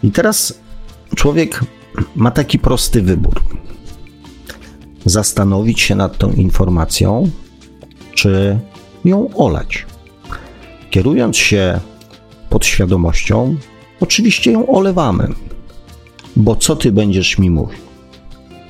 [0.02, 0.59] I teraz
[1.16, 1.61] człowiek
[2.16, 3.42] ma taki prosty wybór:
[5.05, 7.30] zastanowić się nad tą informacją,
[8.14, 8.59] czy
[9.05, 9.86] ją olać.
[10.90, 11.80] Kierując się
[12.50, 13.57] podświadomością,
[14.00, 15.28] oczywiście ją olewamy,
[16.36, 17.78] bo co ty będziesz mi mówił?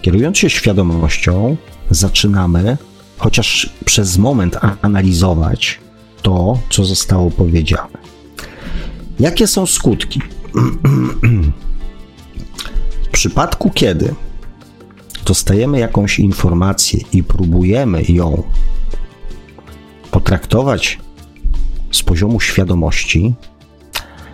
[0.03, 1.57] Kierując się świadomością,
[1.95, 2.77] zaczynamy
[3.19, 5.79] chociaż przez moment analizować
[6.23, 7.99] to, co zostało powiedziane.
[9.21, 10.21] Jakie są skutki?
[13.03, 14.15] w przypadku, kiedy
[15.25, 18.43] dostajemy jakąś informację i próbujemy ją
[20.11, 20.99] potraktować
[21.93, 23.35] z poziomu świadomości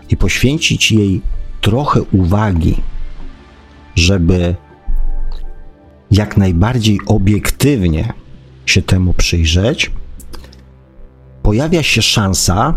[0.09, 1.21] i poświęcić jej
[1.61, 2.77] trochę uwagi,
[3.95, 4.55] żeby
[6.11, 8.13] jak najbardziej obiektywnie
[8.67, 9.91] się temu przyjrzeć,
[11.43, 12.75] pojawia się szansa,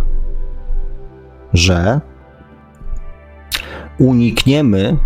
[1.53, 2.01] że
[3.99, 4.97] unikniemy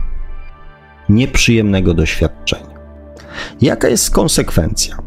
[1.09, 2.77] nieprzyjemnego doświadczenia.
[3.61, 4.97] Jaka jest konsekwencja?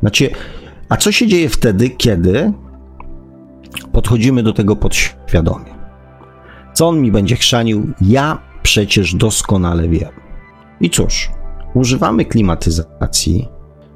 [0.00, 0.30] Znaczy,
[0.88, 2.52] a co się dzieje wtedy, kiedy
[3.92, 5.74] podchodzimy do tego podświadomie?
[6.74, 7.92] Co on mi będzie chrzanił?
[8.00, 10.10] Ja przecież doskonale wiem.
[10.80, 11.30] I cóż,
[11.74, 13.48] używamy klimatyzacji,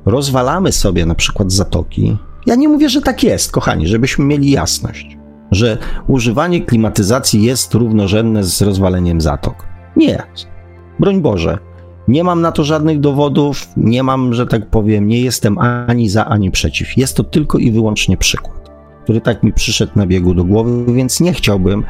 [0.07, 2.17] rozwalamy sobie na przykład zatoki.
[2.47, 5.19] Ja nie mówię, że tak jest, kochani, żebyśmy mieli jasność,
[5.51, 9.67] że używanie klimatyzacji jest równorzędne z rozwaleniem zatok.
[9.97, 10.23] Nie.
[11.01, 11.59] Broń Boże.
[12.09, 16.25] Nie mam na to żadnych dowodów, nie mam, że tak powiem, nie jestem ani za,
[16.25, 16.97] ani przeciw.
[16.97, 18.71] Jest to tylko i wyłącznie przykład,
[19.03, 21.85] który tak mi przyszedł na biegu do głowy, więc nie chciałbym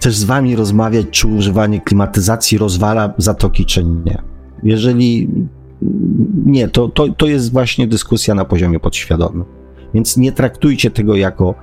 [0.00, 4.33] też z wami rozmawiać, czy używanie klimatyzacji rozwala zatoki, czy nie.
[4.64, 5.28] Jeżeli
[6.46, 9.44] nie, to, to, to jest właśnie dyskusja na poziomie podświadomym.
[9.94, 11.54] Więc nie traktujcie tego jako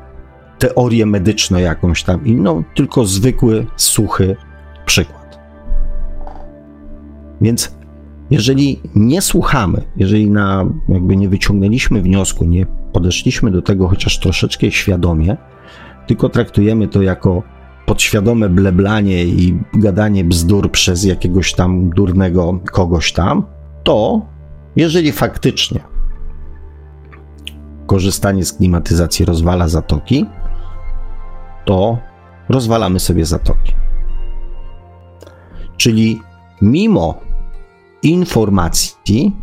[0.60, 4.36] teorię medyczną jakąś tam inną, tylko zwykły, suchy
[4.86, 5.39] przykład.
[7.41, 7.76] Więc
[8.32, 14.72] jeżeli nie słuchamy, jeżeli na, jakby nie wyciągnęliśmy wniosku, nie podeszliśmy do tego chociaż troszeczkę
[14.72, 15.38] świadomie,
[16.08, 17.43] tylko traktujemy to jako
[17.86, 23.45] podświadome bleblanie i gadanie bzdur przez jakiegoś tam durnego kogoś tam,
[23.84, 24.25] to
[24.75, 25.79] jeżeli faktycznie
[27.86, 30.25] korzystanie z klimatyzacji rozwala zatoki,
[31.65, 31.97] to
[32.49, 33.73] rozwalamy sobie zatoki.
[35.77, 36.21] Czyli
[36.61, 37.19] mimo
[38.03, 39.36] informacji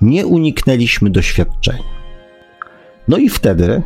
[0.00, 1.96] nie uniknęliśmy doświadczenia.
[3.08, 3.82] No i wtedy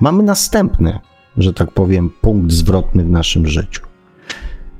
[0.00, 0.98] mamy następny,
[1.38, 3.82] że tak powiem, punkt zwrotny w naszym życiu.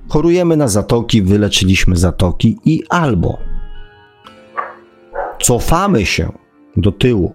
[0.08, 3.38] Chorujemy na zatoki, wyleczyliśmy zatoki i albo
[5.40, 6.32] cofamy się
[6.76, 7.34] do tyłu,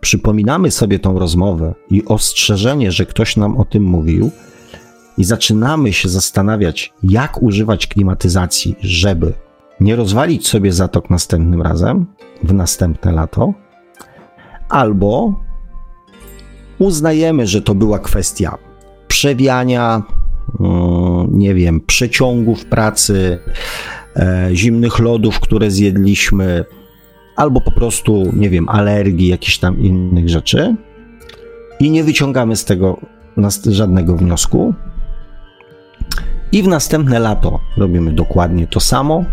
[0.00, 4.30] przypominamy sobie tą rozmowę i ostrzeżenie, że ktoś nam o tym mówił,
[5.18, 9.32] i zaczynamy się zastanawiać, jak używać klimatyzacji, żeby
[9.80, 12.06] nie rozwalić sobie zatok następnym razem,
[12.42, 13.54] w następne lato,
[14.68, 15.40] albo
[16.78, 18.58] uznajemy, że to była kwestia
[19.08, 20.02] przewiania,
[20.60, 23.38] mm, nie wiem, przeciągów pracy,
[24.16, 26.64] e, zimnych lodów, które zjedliśmy,
[27.36, 30.76] albo po prostu, nie wiem, alergii, jakichś tam innych rzeczy
[31.80, 33.00] i nie wyciągamy z tego
[33.66, 34.74] żadnego wniosku.
[36.52, 39.24] I w następne lato robimy dokładnie to samo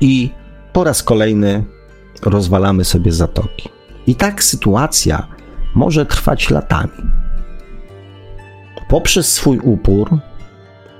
[0.00, 0.30] i
[0.72, 1.64] po raz kolejny
[2.22, 3.68] rozwalamy sobie zatoki.
[4.06, 5.26] I tak sytuacja
[5.74, 7.02] może trwać latami.
[8.88, 10.18] Poprzez swój upór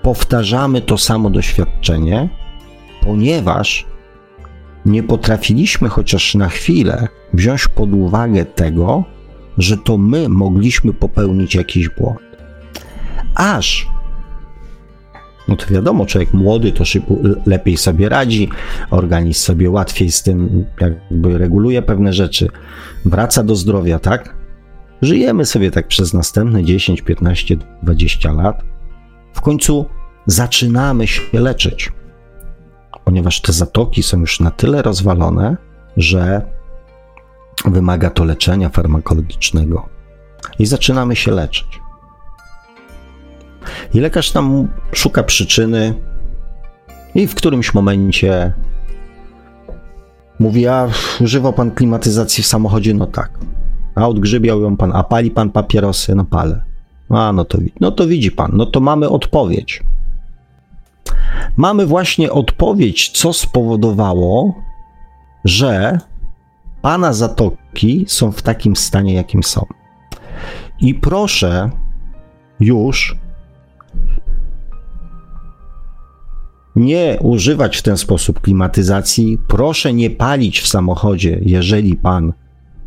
[0.02, 2.28] powtarzamy to samo doświadczenie,
[3.02, 3.86] ponieważ
[4.86, 9.04] nie potrafiliśmy chociaż na chwilę wziąć pod uwagę tego,
[9.58, 12.18] że to my mogliśmy popełnić jakiś błąd.
[13.34, 13.86] Aż
[15.48, 17.14] no to wiadomo, człowiek młody to szybko,
[17.46, 18.48] lepiej sobie radzi,
[18.90, 22.48] organizm sobie łatwiej z tym jakby reguluje pewne rzeczy,
[23.04, 24.41] wraca do zdrowia, tak?
[25.02, 28.62] Żyjemy sobie tak przez następne 10, 15, 20 lat.
[29.32, 29.86] W końcu
[30.26, 31.92] zaczynamy się leczyć,
[33.04, 35.56] ponieważ te zatoki są już na tyle rozwalone,
[35.96, 36.42] że
[37.64, 39.88] wymaga to leczenia farmakologicznego
[40.58, 41.80] i zaczynamy się leczyć.
[43.94, 45.94] I lekarz tam szuka przyczyny
[47.14, 48.52] i w którymś momencie
[50.38, 50.88] mówi, a
[51.20, 52.94] używał pan klimatyzacji w samochodzie?
[52.94, 53.30] No tak.
[53.94, 56.14] A odgrzybiał ją pan, a pali pan papierosy?
[56.14, 56.62] No palę.
[57.08, 59.82] A, no to, no to widzi pan, no to mamy odpowiedź.
[61.56, 64.54] Mamy właśnie odpowiedź, co spowodowało,
[65.44, 65.98] że
[66.82, 69.66] pana zatoki są w takim stanie, jakim są.
[70.80, 71.70] I proszę
[72.60, 73.16] już
[76.76, 79.38] nie używać w ten sposób klimatyzacji.
[79.48, 82.32] Proszę nie palić w samochodzie, jeżeli pan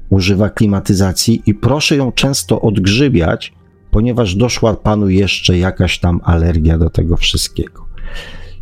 [0.10, 3.54] używa klimatyzacji, i proszę ją często odgrzybiać,
[3.92, 7.86] ponieważ doszła panu jeszcze jakaś tam alergia do tego wszystkiego.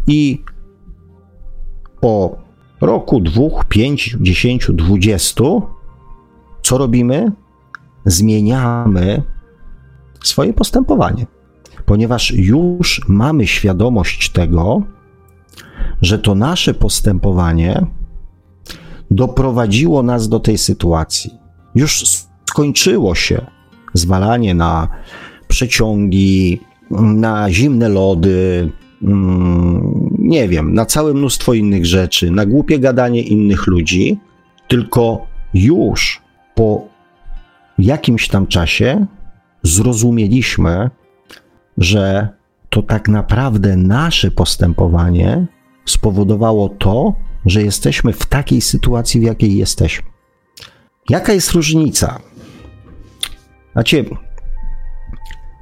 [0.08, 0.44] I
[2.00, 2.38] po
[2.82, 5.62] roku, dwóch, pięć, dziesięciu, dwudziestu,
[6.62, 7.32] co robimy?
[8.06, 9.24] Zmieniamy
[10.24, 11.26] swoje postępowanie,
[11.86, 14.82] ponieważ już mamy świadomość tego,
[16.02, 17.86] że to nasze postępowanie
[19.16, 21.40] doprowadziło nas do tej sytuacji.
[21.76, 22.04] Już
[22.50, 23.46] skończyło się
[23.94, 24.88] zwalanie na
[25.48, 26.62] przeciągi,
[27.02, 28.70] na zimne lody,
[29.04, 34.20] mm, nie wiem, na całe mnóstwo innych rzeczy, na głupie gadanie innych ludzi,
[34.68, 36.22] tylko już
[36.56, 36.88] po
[37.80, 39.06] jakimś tam czasie
[39.64, 40.90] zrozumieliśmy,
[41.78, 42.30] że
[42.70, 45.46] to tak naprawdę nasze postępowanie
[45.86, 47.14] spowodowało to,
[47.46, 50.10] że jesteśmy w takiej sytuacji, w jakiej jesteśmy.
[51.10, 52.20] Jaka jest różnica?
[53.74, 54.06] Znaczy,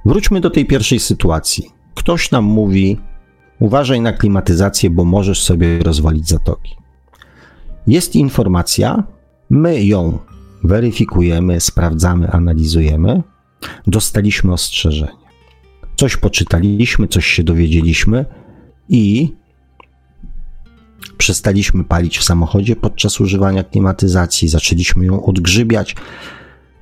[0.05, 1.69] wróćmy do tej pierwszej sytuacji.
[1.95, 2.99] Ktoś nam mówi:
[3.59, 6.75] uważaj na klimatyzację, bo możesz sobie rozwalić zatoki.
[7.87, 9.03] Jest informacja,
[9.49, 10.19] my ją
[10.63, 13.23] weryfikujemy, sprawdzamy, analizujemy,
[13.87, 15.21] dostaliśmy ostrzeżenie.
[15.95, 18.25] Coś poczytaliśmy, coś się dowiedzieliśmy
[18.89, 19.33] i
[21.17, 25.95] przestaliśmy palić w samochodzie podczas używania klimatyzacji, zaczęliśmy ją odgrzybiać,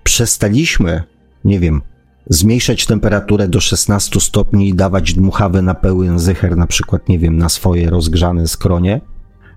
[0.04, 1.04] przestaliśmy,
[1.46, 1.82] nie wiem,
[2.30, 7.38] zmniejszać temperaturę do 16 stopni i dawać dmuchawy na pełen zycher, na przykład, nie wiem,
[7.38, 9.02] na swoje rozgrzane skronie,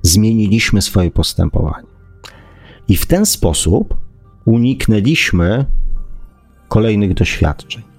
[0.02, 1.86] zmieniliśmy swoje postępowanie.
[2.88, 3.96] I w ten sposób
[4.44, 5.66] uniknęliśmy
[6.68, 7.91] kolejnych doświadczeń.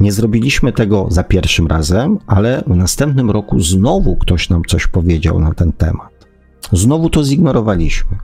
[0.00, 5.40] Nie zrobiliśmy tego za pierwszym razem, ale w następnym roku znowu ktoś nam coś powiedział
[5.40, 6.26] na ten temat.
[6.72, 8.18] Znowu to zignorowaliśmy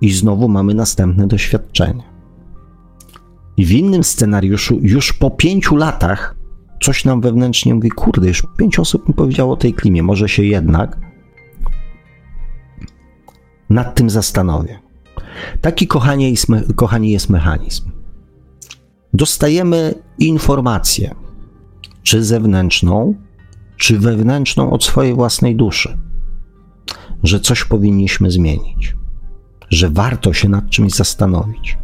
[0.00, 2.02] i znowu mamy następne doświadczenie.
[3.56, 6.36] I w innym scenariuszu, już po pięciu latach,
[6.82, 10.44] coś nam wewnętrznie mówi: Kurde, już pięć osób mi powiedziało o tej klimie, może się
[10.44, 10.98] jednak
[13.70, 14.78] nad tym zastanowię.
[15.60, 16.32] Taki, kochanie,
[16.76, 17.90] kochani, jest mechanizm
[19.14, 21.14] dostajemy informację,
[22.10, 23.14] czy zewnętrzną,
[23.76, 25.98] czy wewnętrzną od swojej własnej duszy,
[27.22, 28.96] że coś powinniśmy zmienić,
[29.68, 31.78] że warto się nad czymś zastanowić,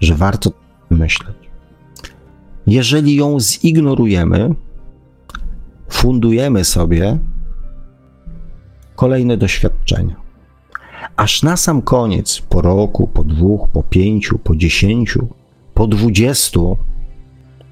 [0.00, 0.50] że warto
[0.90, 1.36] myśleć.
[2.66, 4.54] Jeżeli ją zignorujemy,
[5.88, 7.18] fundujemy sobie
[8.96, 10.16] kolejne doświadczenia.
[11.16, 15.28] Aż na sam koniec, po roku, po dwóch, po pięciu, po dziesięciu,
[15.74, 16.60] po 20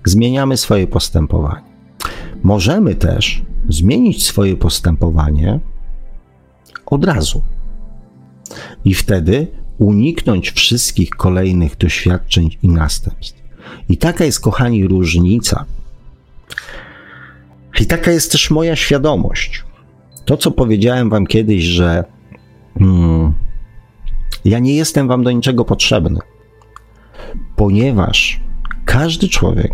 [0.04, 1.73] zmieniamy swoje postępowanie.
[2.44, 5.60] Możemy też zmienić swoje postępowanie
[6.86, 7.42] od razu.
[8.84, 9.46] I wtedy
[9.78, 13.42] uniknąć wszystkich kolejnych doświadczeń i następstw.
[13.88, 15.64] I taka jest, kochani, różnica.
[17.80, 19.64] I taka jest też moja świadomość.
[20.24, 22.04] To, co powiedziałem Wam kiedyś, że
[22.78, 23.32] hmm,
[24.44, 26.20] ja nie jestem Wam do niczego potrzebny
[27.56, 28.40] ponieważ
[28.84, 29.72] każdy człowiek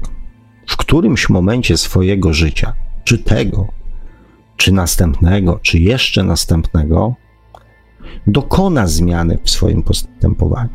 [0.71, 3.69] w którymś momencie swojego życia, czy tego,
[4.57, 7.15] czy następnego, czy jeszcze następnego,
[8.27, 10.71] dokona zmiany w swoim postępowaniu.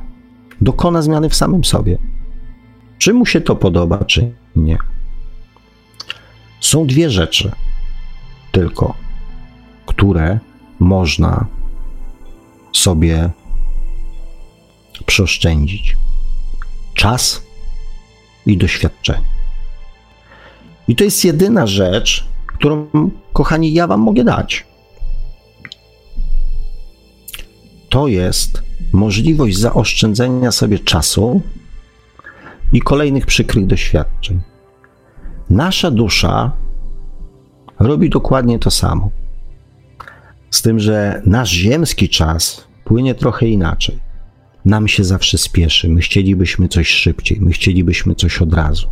[0.61, 1.97] Dokona zmiany w samym sobie.
[2.97, 4.77] Czy mu się to podoba, czy nie.
[6.59, 7.51] Są dwie rzeczy
[8.51, 8.93] tylko,
[9.85, 10.39] które
[10.79, 11.45] można
[12.73, 13.29] sobie
[15.05, 15.97] przeoszczędzić:
[16.93, 17.43] czas
[18.45, 19.34] i doświadczenie.
[20.87, 22.87] I to jest jedyna rzecz, którą,
[23.33, 24.65] kochani, ja Wam mogę dać.
[27.89, 28.63] To jest
[28.93, 31.41] możliwość zaoszczędzenia sobie czasu
[32.73, 34.41] i kolejnych przykrych doświadczeń.
[35.49, 36.51] Nasza dusza
[37.79, 39.11] robi dokładnie to samo.
[40.51, 43.99] Z tym, że nasz ziemski czas płynie trochę inaczej.
[44.65, 48.87] Nam się zawsze spieszy, my chcielibyśmy coś szybciej, my chcielibyśmy coś od razu.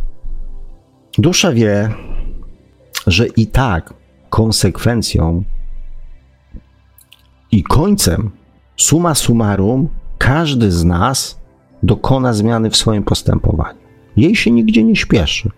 [1.18, 1.90] Dusza wie,
[3.06, 3.94] że i tak
[4.30, 5.44] konsekwencją
[7.50, 8.30] i końcem,
[8.76, 9.88] suma summarum,
[10.18, 11.40] każdy z nas
[11.82, 13.78] dokona zmiany w swoim postępowaniu.
[14.16, 15.50] Jej się nigdzie nie śpieszy.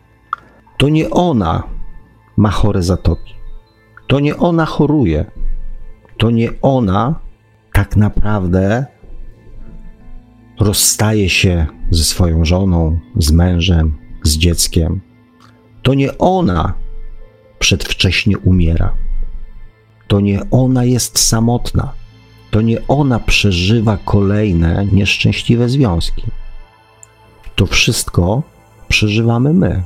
[0.78, 1.62] To nie ona
[2.36, 3.34] ma chore zatoki.
[4.06, 5.24] To nie ona choruje.
[6.18, 7.20] To nie ona
[7.72, 8.86] tak naprawdę
[10.60, 15.05] rozstaje się ze swoją żoną, z mężem, z dzieckiem.
[15.86, 16.74] To nie ona
[17.58, 18.94] przedwcześnie umiera.
[20.08, 21.92] To nie ona jest samotna.
[22.50, 26.22] To nie ona przeżywa kolejne nieszczęśliwe związki.
[27.56, 28.42] To wszystko
[28.88, 29.82] przeżywamy my.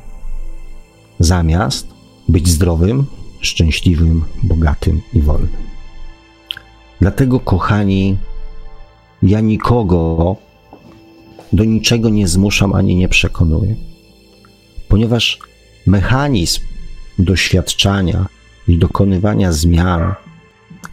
[1.19, 1.89] Zamiast
[2.29, 3.07] być zdrowym,
[3.41, 5.67] szczęśliwym, bogatym i wolnym.
[7.01, 8.17] Dlatego, kochani,
[9.23, 10.37] ja nikogo
[11.53, 13.77] do niczego nie zmuszam ani nie przekonuję,
[14.89, 15.50] ponieważ
[15.87, 16.61] mechanizm
[17.19, 18.27] doświadczania
[18.69, 20.15] i dokonywania zmian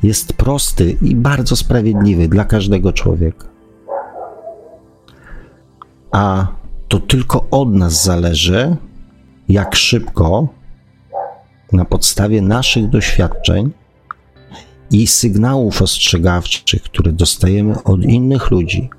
[0.04, 3.48] jest prosty i bardzo sprawiedliwy dla każdego człowieka.
[6.12, 6.48] A
[6.88, 8.76] to tylko od nas zależy,
[9.50, 10.48] jak szybko
[11.72, 13.72] na podstawie naszych doświadczeń
[14.92, 18.90] i sygnałów ostrzegawczych, które dostajemy od innych ludzi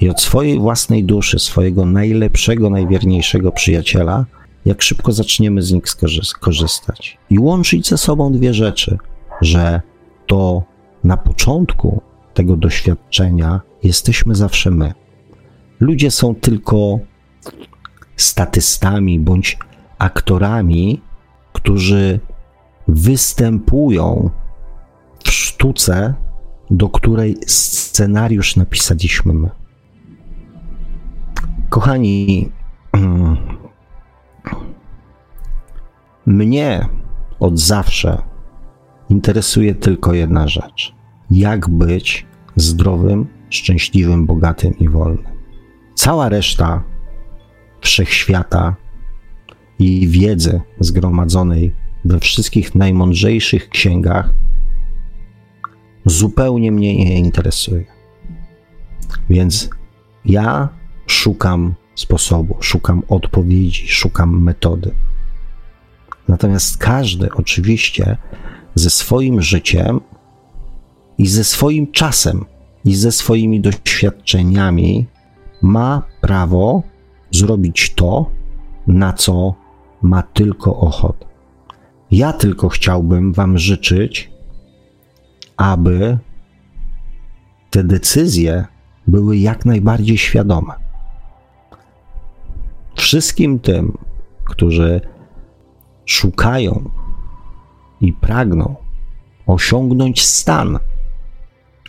[0.00, 4.24] i od swojej własnej duszy, swojego najlepszego, najwierniejszego przyjaciela,
[4.64, 5.84] jak szybko zaczniemy z nich
[6.40, 7.18] korzystać.
[7.30, 8.98] I łączyć ze sobą dwie rzeczy,
[9.40, 9.80] że
[10.26, 10.62] to
[11.04, 12.02] na początku
[12.34, 14.94] tego doświadczenia jesteśmy zawsze my.
[15.80, 16.98] Ludzie są tylko
[18.16, 19.58] statystami bądź
[19.98, 21.02] aktorami,
[21.52, 22.20] którzy
[22.88, 24.30] występują
[25.24, 26.14] w sztuce,
[26.70, 29.50] do której scenariusz napisaliśmy my.
[31.68, 32.50] Kochani,
[36.26, 36.88] mnie
[37.40, 38.22] od zawsze
[39.08, 40.94] interesuje tylko jedna rzecz:
[41.30, 45.32] jak być zdrowym, szczęśliwym, bogatym i wolnym.
[45.94, 46.84] Cała reszta
[47.80, 48.76] wszechświata
[49.78, 54.34] i wiedzy zgromadzonej we wszystkich najmądrzejszych księgach
[56.04, 57.84] zupełnie mnie nie interesuje.
[59.30, 59.70] Więc
[60.24, 60.68] ja
[61.06, 64.90] szukam sposobu, szukam odpowiedzi, szukam metody.
[66.28, 68.16] Natomiast każdy oczywiście
[68.74, 70.00] ze swoim życiem
[71.18, 72.44] i ze swoim czasem
[72.84, 75.06] i ze swoimi doświadczeniami
[75.62, 76.82] ma prawo
[77.30, 78.30] zrobić to,
[78.86, 79.54] na co
[80.02, 81.26] ma tylko ochotę.
[82.10, 84.30] Ja tylko chciałbym Wam życzyć,
[85.56, 86.18] aby
[87.70, 88.64] te decyzje
[89.06, 90.74] były jak najbardziej świadome.
[92.96, 93.98] Wszystkim tym,
[94.44, 95.00] którzy
[96.06, 96.90] szukają
[98.00, 98.76] i pragną
[99.46, 100.78] osiągnąć stan,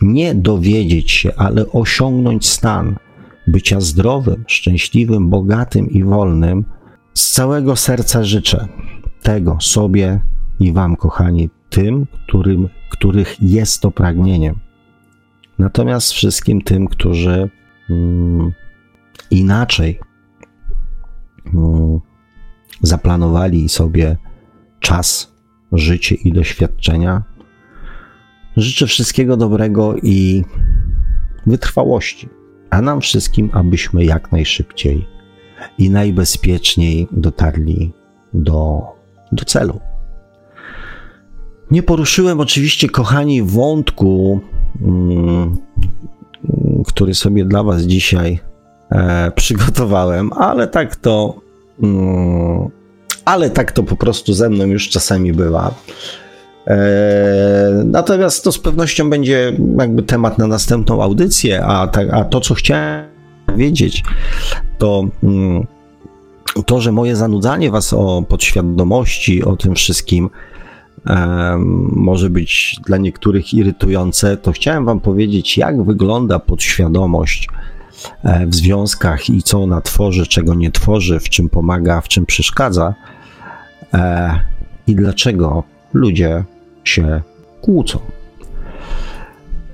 [0.02, 2.96] nie dowiedzieć się, ale osiągnąć stan
[3.46, 6.64] bycia zdrowym, szczęśliwym, bogatym i wolnym,
[7.14, 8.68] z całego serca życzę
[9.22, 10.20] tego sobie
[10.60, 14.54] i Wam, kochani, tym, którym, których jest to pragnieniem.
[15.58, 17.50] Natomiast wszystkim tym, którzy
[17.90, 18.52] mm,
[19.30, 20.00] inaczej
[21.54, 22.00] mm,
[22.86, 24.16] zaplanowali sobie
[24.80, 25.32] czas,
[25.72, 27.22] życie i doświadczenia,
[28.56, 30.44] życzę wszystkiego dobrego i
[31.46, 32.28] wytrwałości,
[32.70, 35.06] a nam wszystkim, abyśmy jak najszybciej
[35.78, 37.92] i najbezpieczniej dotarli
[38.34, 38.82] do,
[39.32, 39.80] do celu.
[41.70, 44.40] Nie poruszyłem oczywiście, kochani, wątku,
[44.80, 45.56] mm,
[46.86, 48.40] który sobie dla Was dzisiaj
[48.90, 51.44] e, przygotowałem, ale tak to
[53.24, 55.74] ale tak to po prostu ze mną już czasami bywa.
[57.84, 63.04] Natomiast to z pewnością będzie jakby temat na następną audycję, a, a to, co chciałem
[63.56, 64.02] wiedzieć,
[64.78, 65.66] to mm,
[66.66, 70.30] to, że moje zanudzanie was o podświadomości, o tym wszystkim
[71.92, 77.83] może być dla niektórych irytujące, to chciałem wam powiedzieć, jak wygląda podświadomość e,
[78.46, 82.94] w związkach i co ona tworzy, czego nie tworzy, w czym pomaga, w czym przeszkadza
[83.94, 84.40] e,
[84.86, 86.44] i dlaczego ludzie
[86.84, 87.22] się
[87.60, 87.98] kłócą.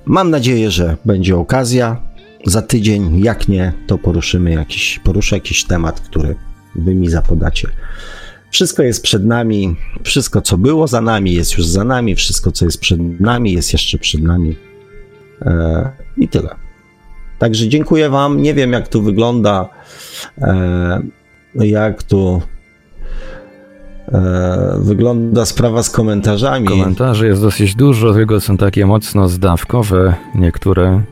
[0.05, 2.03] Mam nadzieję, że będzie okazja.
[2.47, 6.37] Za tydzień, jak nie, to poruszymy jakiś, poruszę jakiś temat, który
[6.75, 7.69] wy mi zapodacie.
[8.51, 12.65] Wszystko jest przed nami, wszystko co było za nami jest już za nami, wszystko co
[12.65, 14.57] jest przed nami jest jeszcze przed nami.
[15.43, 16.70] E, I tyle.
[17.41, 18.43] Także dziękuję Wam.
[18.43, 19.69] Nie wiem, jak tu wygląda,
[20.39, 21.03] e,
[21.55, 22.43] jak tu
[24.13, 26.67] e, wygląda sprawa z komentarzami.
[26.67, 31.03] Komentarzy jest dosyć dużo, tylko są takie mocno zdawkowe niektóre,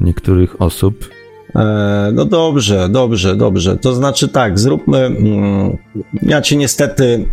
[0.00, 1.08] niektórych osób.
[1.54, 3.76] E, no dobrze, dobrze, dobrze.
[3.76, 4.98] To znaczy tak, zróbmy.
[4.98, 5.76] Mm,
[6.22, 7.24] ja cię niestety.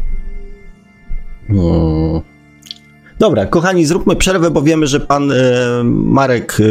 [3.20, 5.36] Dobra, kochani, zróbmy przerwę, bo wiemy, że pan e,
[5.84, 6.58] Marek.
[6.60, 6.64] E,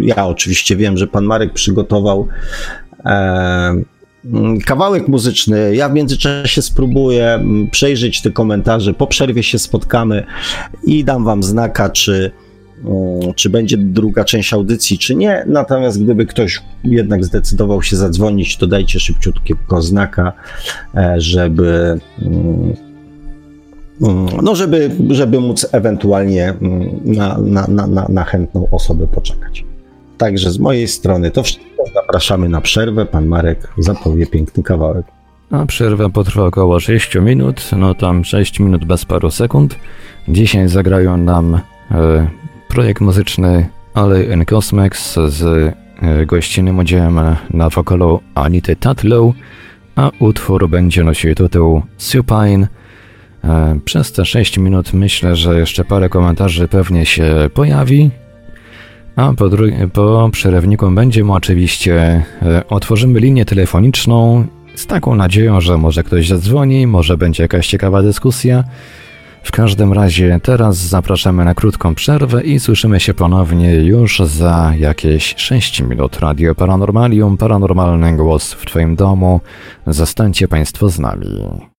[0.00, 2.28] ja oczywiście wiem, że pan Marek przygotował
[3.04, 5.76] mm, kawałek muzyczny.
[5.76, 8.94] Ja w międzyczasie spróbuję przejrzeć te komentarze.
[8.94, 10.24] Po przerwie się spotkamy
[10.84, 12.30] i dam wam znaka, czy
[13.36, 15.44] czy będzie druga część audycji, czy nie.
[15.46, 20.32] Natomiast gdyby ktoś jednak zdecydował się zadzwonić, to dajcie szybciutkiego znaka,
[20.94, 22.00] e, żeby
[24.42, 29.64] no żeby, żeby móc ewentualnie mm, na, na, na, na chętną osobę poczekać.
[30.18, 31.64] Także z mojej strony to wszystko.
[31.94, 33.06] Zapraszamy na przerwę.
[33.06, 35.06] Pan Marek zapowie piękny kawałek.
[35.50, 39.76] A przerwa potrwa około 6 minut, no tam 6 minut bez paru sekund.
[40.28, 41.54] Dzisiaj zagrają nam
[41.90, 42.28] e,
[42.68, 49.34] projekt muzyczny Alley in Cosmex z e, gościnnym udziałem na wokalu Anity Tatlow,
[49.96, 52.66] a utwór będzie nosił tytuł Supine.
[53.44, 58.10] E, przez te 6 minut myślę, że jeszcze parę komentarzy pewnie się pojawi,
[59.16, 59.50] a po,
[59.92, 66.86] po przerywniku będziemy oczywiście e, otworzymy linię telefoniczną z taką nadzieją, że może ktoś zadzwoni,
[66.86, 68.64] może będzie jakaś ciekawa dyskusja.
[69.42, 75.34] W każdym razie teraz zapraszamy na krótką przerwę i słyszymy się ponownie już za jakieś
[75.36, 76.18] 6 minut.
[76.20, 79.40] Radio Paranormalium, paranormalny głos w Twoim domu.
[79.86, 81.73] Zostańcie Państwo z nami.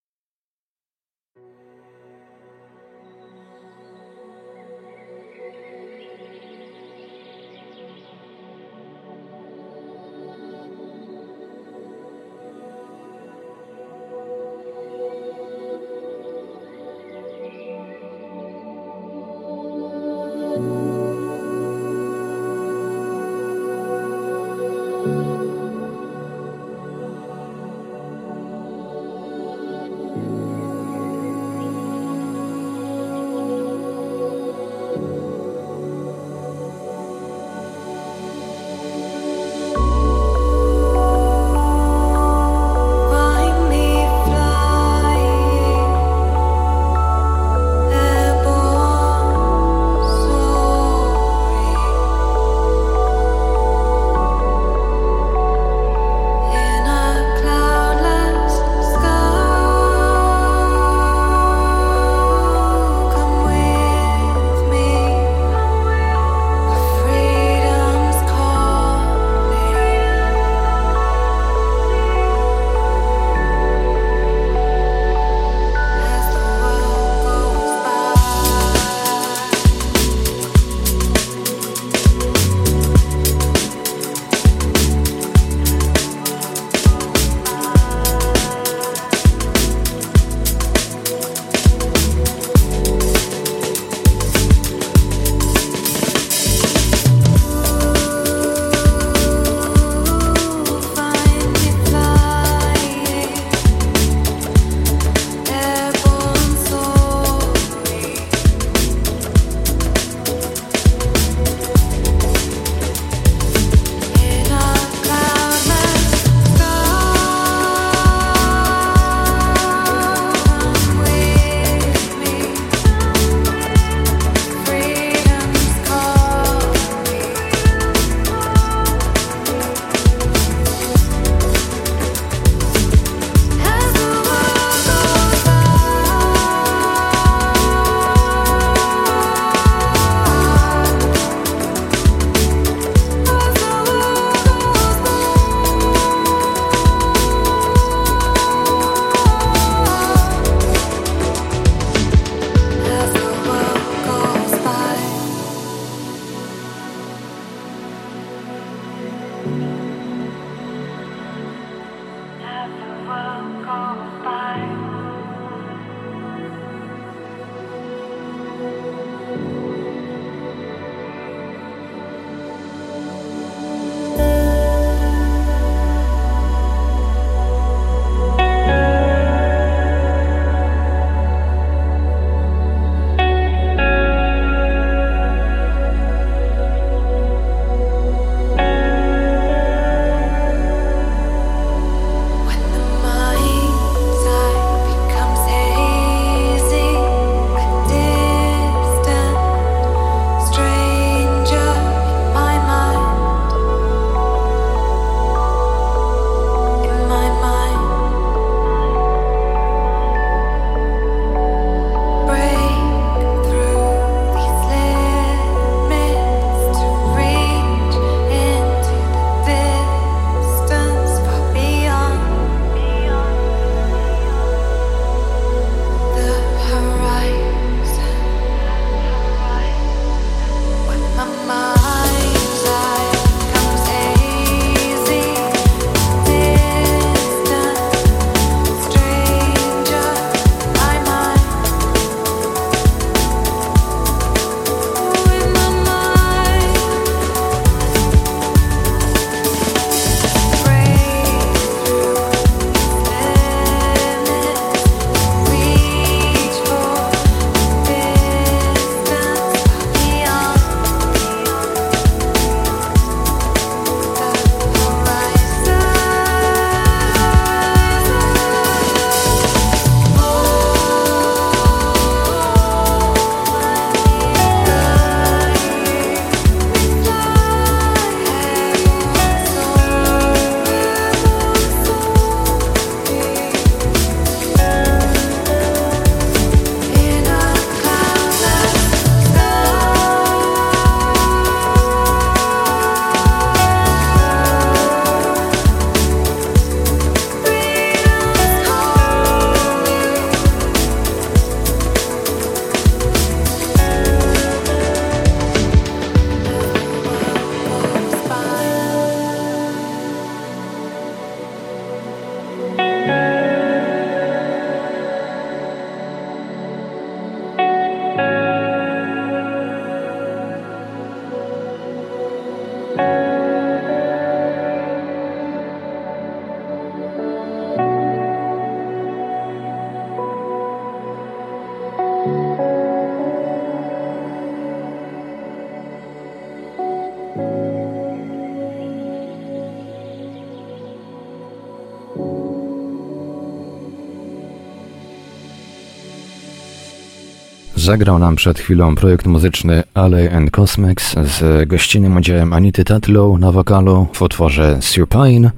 [347.86, 353.52] Zagrał nam przed chwilą projekt muzyczny Alley and Cosmex z gościnnym udziałem Anity Tatlow na
[353.52, 355.52] wokalu w utworze Supine,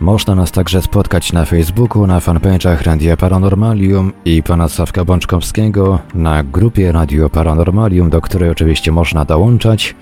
[0.00, 6.42] Można nas także spotkać na Facebooku, na fanpage'ach Radia Paranormalium i pana Sawka Bączkowskiego, na
[6.42, 9.94] grupie Radio Paranormalium, do której oczywiście można dołączać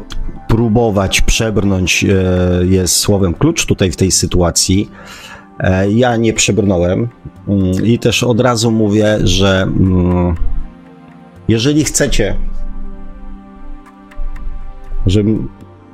[0.55, 4.91] próbować przebrnąć e, jest słowem klucz tutaj w tej sytuacji.
[5.59, 7.09] E, ja nie przebrnąłem
[7.49, 10.35] mm, i też od razu mówię, że mm,
[11.49, 12.37] jeżeli chcecie,
[15.07, 15.49] żebym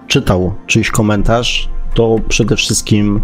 [0.06, 3.20] czytał czyjś komentarz, to przede wszystkim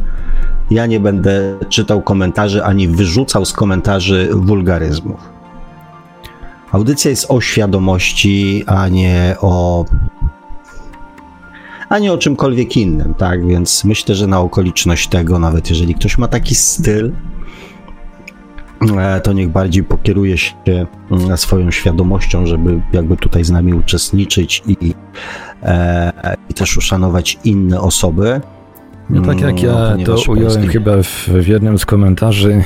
[0.70, 5.20] ja nie będę czytał komentarzy ani wyrzucał z komentarzy wulgaryzmów.
[6.72, 9.84] Audycja jest o świadomości, a nie o
[11.88, 13.46] a nie o czymkolwiek innym, tak?
[13.46, 17.12] Więc myślę, że na okoliczność tego, nawet jeżeli ktoś ma taki styl,
[18.98, 20.54] e, to niech bardziej pokieruje się
[21.10, 24.94] mm, swoją świadomością, żeby jakby tutaj z nami uczestniczyć i,
[25.62, 28.40] e, i też uszanować inne osoby.
[29.10, 30.68] No tak jak ja mm, to ująłem polski...
[30.68, 32.64] chyba w, w jednym z komentarzy,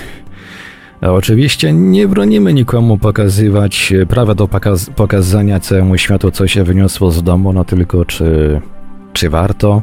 [1.02, 7.22] Oczywiście nie bronimy nikomu pokazywać prawa do pokaz pokazania całemu światu, co się wyniosło z
[7.22, 8.60] domu, no tylko czy
[9.12, 9.82] czy warto?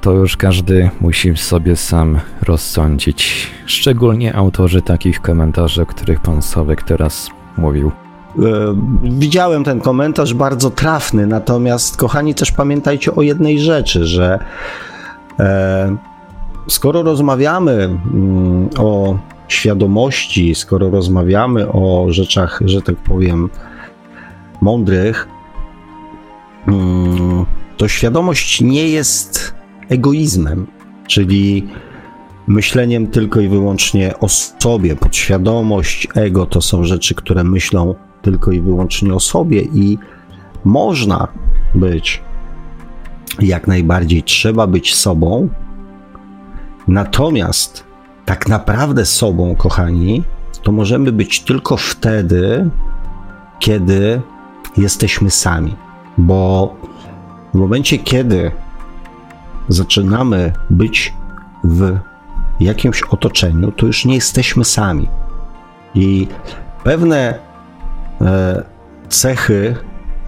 [0.00, 3.50] To już każdy musi sobie sam rozsądzić.
[3.66, 7.92] Szczególnie autorzy takich komentarzy, o których pan Sowek teraz mówił.
[8.38, 8.42] E,
[9.02, 14.38] widziałem ten komentarz bardzo trafny, natomiast kochani, też pamiętajcie o jednej rzeczy, że
[15.38, 15.96] e,
[16.68, 23.48] skoro rozmawiamy mm, o świadomości, skoro rozmawiamy o rzeczach, że tak powiem,
[24.60, 25.28] mądrych,
[26.68, 27.46] mm,
[27.78, 29.54] to świadomość nie jest
[29.88, 30.66] egoizmem,
[31.06, 31.68] czyli
[32.46, 34.96] myśleniem tylko i wyłącznie o sobie.
[34.96, 39.98] Podświadomość, ego to są rzeczy, które myślą tylko i wyłącznie o sobie i
[40.64, 41.28] można
[41.74, 42.22] być
[43.40, 45.48] jak najbardziej, trzeba być sobą.
[46.88, 47.84] Natomiast
[48.24, 50.22] tak naprawdę sobą, kochani,
[50.62, 52.70] to możemy być tylko wtedy,
[53.58, 54.20] kiedy
[54.76, 55.76] jesteśmy sami,
[56.18, 56.74] bo
[57.54, 58.50] w momencie, kiedy
[59.68, 61.12] zaczynamy być
[61.64, 61.98] w
[62.60, 65.08] jakimś otoczeniu, to już nie jesteśmy sami.
[65.94, 66.26] I
[66.84, 67.38] pewne
[68.20, 68.62] e,
[69.08, 69.76] cechy,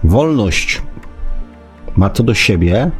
[0.03, 0.81] wolność
[1.97, 2.91] ma to do siebie,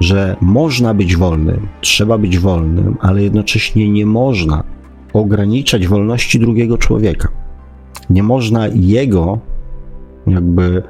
[0.00, 4.64] że można być wolnym, trzeba być wolnym, ale jednocześnie nie można
[5.12, 7.28] ograniczać wolności drugiego człowieka.
[8.10, 9.38] Nie można jego
[10.26, 10.82] jakby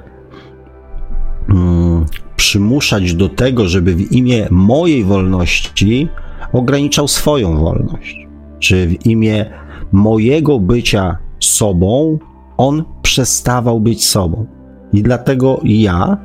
[2.36, 6.08] przymuszać do tego, żeby w imię mojej wolności
[6.52, 8.26] ograniczał swoją wolność,
[8.58, 9.46] czy w imię
[9.92, 12.18] mojego bycia sobą,
[12.56, 14.46] on przestawał być sobą.
[14.92, 16.16] I dlatego ja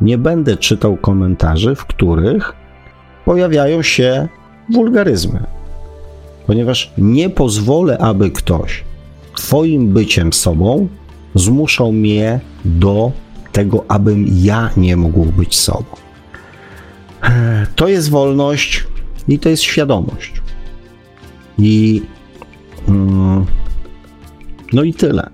[0.00, 2.52] nie będę czytał komentarzy, w których
[3.24, 4.28] pojawiają się
[4.72, 5.42] wulgaryzmy.
[6.46, 8.84] Ponieważ nie pozwolę, aby ktoś
[9.36, 10.88] Twoim byciem sobą
[11.34, 13.12] zmuszał mnie do
[13.52, 15.96] tego, abym ja nie mógł być sobą.
[17.76, 18.84] To jest wolność
[19.28, 20.42] i to jest świadomość.
[21.58, 22.02] I
[22.88, 23.46] mm,
[24.72, 25.30] no i tyle.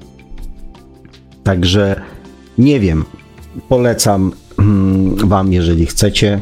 [1.44, 2.00] Także
[2.58, 3.04] nie wiem.
[3.68, 6.40] Polecam mm, Wam, jeżeli chcecie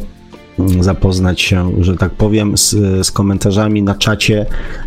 [0.81, 2.71] zapoznać się, że tak powiem, z,
[3.07, 4.47] z komentarzami na czacie.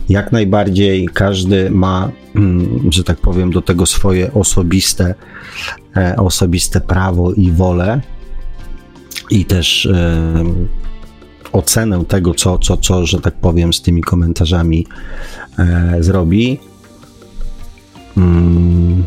[0.10, 5.16] Jak najbardziej każdy ma, mm, że tak powiem, do tego swoje osobiste,
[5.98, 8.02] e, osobiste prawo i wolę.
[9.30, 10.44] I też e,
[11.52, 14.88] ocenę tego, co, co, co, że tak powiem, z tymi komentarzami
[15.60, 16.60] e, zrobi.
[18.18, 19.04] Mm,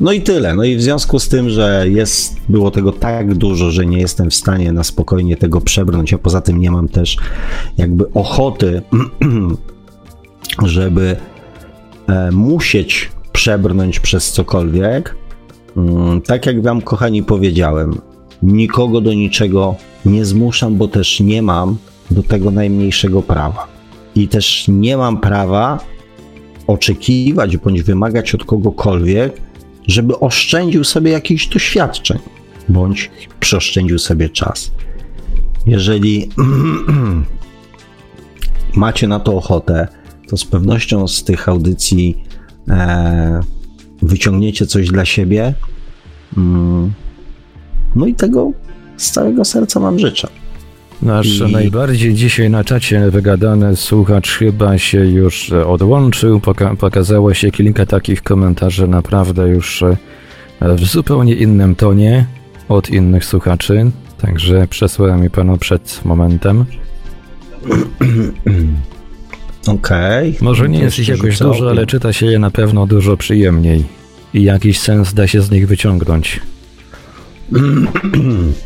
[0.00, 0.54] no i tyle.
[0.54, 4.30] No i w związku z tym, że jest, było tego tak dużo, że nie jestem
[4.30, 7.16] w stanie na spokojnie tego przebrnąć, a poza tym nie mam też
[7.78, 8.82] jakby ochoty,
[10.64, 11.16] żeby
[12.06, 15.16] e, musieć przebrnąć przez cokolwiek.
[15.76, 17.98] Mm, tak jak Wam, kochani, powiedziałem,
[18.42, 19.74] nikogo do niczego
[20.04, 21.76] nie zmuszam, bo też nie mam
[22.10, 23.66] do tego najmniejszego prawa.
[24.14, 25.78] I też nie mam prawa
[26.66, 29.40] oczekiwać bądź wymagać od kogokolwiek,
[29.86, 32.18] żeby oszczędził sobie jakichś doświadczeń
[32.68, 33.10] bądź
[33.40, 34.72] przeoszczędził sobie czas.
[35.66, 36.28] Jeżeli
[38.74, 39.88] macie na to ochotę,
[40.28, 42.24] to z pewnością z tych audycji
[42.68, 43.40] e,
[44.02, 45.54] wyciągniecie coś dla siebie.
[46.36, 46.92] Mm,
[47.96, 48.52] no i tego
[48.96, 50.28] z całego serca Wam życzę.
[51.02, 51.52] Nasz I...
[51.52, 56.40] najbardziej dzisiaj na czacie wygadany słuchacz chyba się już odłączył.
[56.40, 59.96] Poka pokazało się kilka takich komentarzy, naprawdę już e,
[60.60, 62.26] w zupełnie innym tonie
[62.68, 63.90] od innych słuchaczy.
[64.18, 66.64] Także przesłałem mi panu przed momentem.
[69.66, 70.30] Okej.
[70.30, 70.44] Okay.
[70.44, 73.84] Może nie jest ich jakoś dużo, ale czyta się je na pewno dużo przyjemniej.
[74.34, 76.40] I jakiś sens da się z nich wyciągnąć.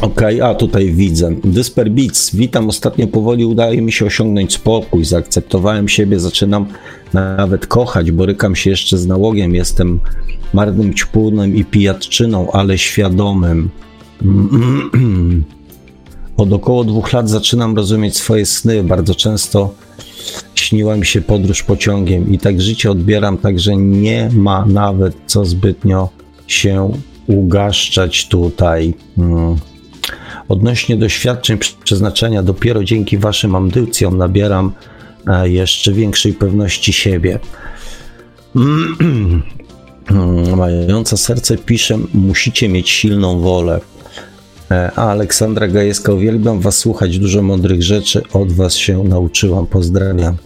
[0.00, 1.34] Okej, okay, a tutaj widzę.
[1.44, 2.68] Dysper Beats, witam.
[2.68, 5.04] Ostatnio powoli udaje mi się osiągnąć spokój.
[5.04, 6.66] Zaakceptowałem siebie, zaczynam
[7.12, 8.10] nawet kochać.
[8.10, 9.54] Borykam się jeszcze z nałogiem.
[9.54, 10.00] Jestem
[10.54, 13.70] marnym ćpunem i pijatczyną, ale świadomym.
[16.36, 18.84] Od około dwóch lat zaczynam rozumieć swoje sny.
[18.84, 19.74] Bardzo często
[20.54, 26.08] śniła mi się podróż pociągiem i tak życie odbieram, także nie ma nawet co zbytnio
[26.46, 26.90] się
[27.28, 28.94] ugaszczać tutaj.
[29.16, 29.56] Hmm.
[30.48, 34.72] Odnośnie doświadczeń przeznaczenia, dopiero dzięki Waszym ambicjom nabieram
[35.26, 37.38] e, jeszcze większej pewności siebie.
[40.56, 43.80] Mająca serce pisze, musicie mieć silną wolę.
[44.70, 50.36] E, a Aleksandra Gajewska, uwielbiam Was słuchać, dużo mądrych rzeczy od Was się nauczyłam, pozdrawiam.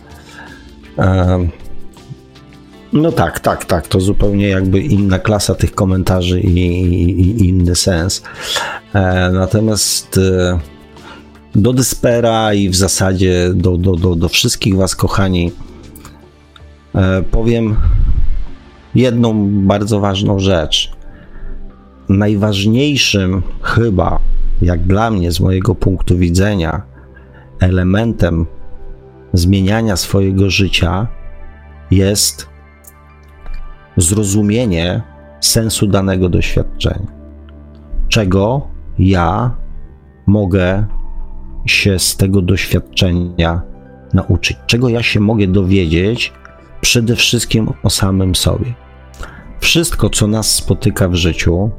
[2.92, 7.74] No tak, tak, tak, to zupełnie jakby inna klasa tych komentarzy i, i, i inny
[7.74, 8.22] sens.
[8.94, 10.58] E, natomiast e,
[11.54, 15.52] do Dyspera i w zasadzie do, do, do, do wszystkich Was, kochani,
[16.94, 17.76] e, powiem
[18.94, 20.92] jedną bardzo ważną rzecz.
[22.08, 24.18] Najważniejszym chyba,
[24.62, 26.82] jak dla mnie, z mojego punktu widzenia,
[27.60, 28.46] elementem
[29.32, 31.06] zmieniania swojego życia
[31.90, 32.51] jest
[33.96, 35.02] zrozumienie
[35.40, 37.06] sensu danego doświadczenia.
[38.08, 38.66] Czego
[38.98, 39.54] ja
[40.26, 40.86] mogę
[41.66, 43.62] się z tego doświadczenia
[44.14, 46.32] nauczyć, czego ja się mogę dowiedzieć
[46.80, 48.74] przede wszystkim o samym sobie.
[49.60, 51.70] Wszystko, co nas spotyka w życiu,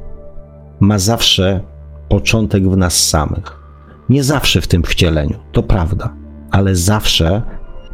[0.80, 1.60] ma zawsze
[2.08, 3.60] początek w nas samych.
[4.08, 6.14] Nie zawsze w tym wcieleniu, to prawda,
[6.50, 7.42] ale zawsze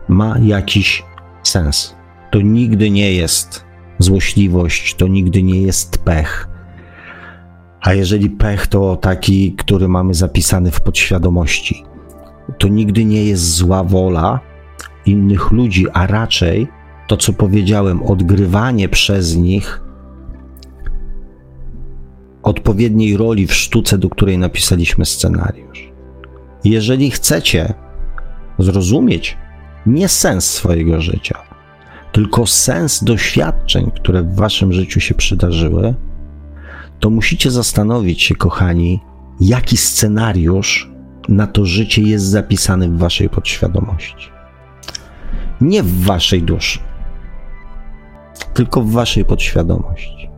[0.09, 1.03] ma jakiś
[1.43, 1.95] sens.
[2.31, 3.70] To nigdy nie jest
[4.01, 6.49] złośliwość, to nigdy nie jest pech,
[7.81, 11.85] a jeżeli pech to taki, który mamy zapisany w podświadomości,
[12.59, 14.41] to nigdy nie jest zła wola
[15.07, 16.69] innych ludzi, a raczej
[17.09, 19.83] to, co powiedziałem, odgrywanie przez nich
[22.43, 25.93] odpowiedniej roli w sztuce, do której napisaliśmy scenariusz.
[26.65, 27.75] Jeżeli chcecie
[28.59, 29.37] zrozumieć
[29.87, 31.50] nie sens swojego życia,
[32.13, 35.95] tylko sens doświadczeń, które w waszym życiu się przydarzyły,
[37.01, 39.01] to musicie zastanowić się, kochani,
[39.41, 40.91] jaki scenariusz
[41.29, 44.31] na to życie jest zapisany w waszej podświadomości.
[45.61, 46.79] Nie w waszej duszy,
[48.55, 50.31] tylko w waszej podświadomości.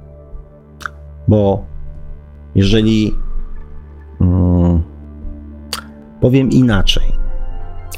[1.29, 1.65] Bo
[2.55, 3.15] jeżeli
[4.19, 4.83] hmm,
[6.21, 7.13] powiem inaczej,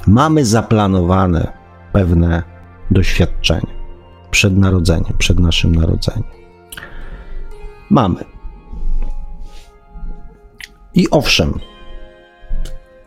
[0.06, 1.52] mamy zaplanowane
[1.92, 2.53] pewne
[2.90, 3.74] doświadczenia
[4.30, 6.24] przed narodzeniem, przed naszym narodzeniem.
[7.90, 8.24] Mamy.
[10.94, 11.58] I owszem,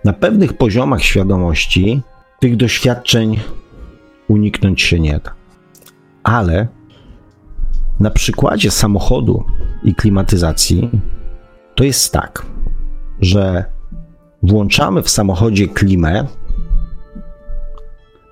[0.04, 2.02] na pewnych poziomach świadomości
[2.40, 3.40] tych doświadczeń
[4.28, 5.32] uniknąć się nie da.
[6.24, 6.68] Ale
[8.00, 9.46] na przykładzie samochodu
[9.84, 10.90] i klimatyzacji
[11.76, 12.46] to jest tak,
[13.22, 13.66] że
[14.44, 16.28] włączamy w samochodzie klimę,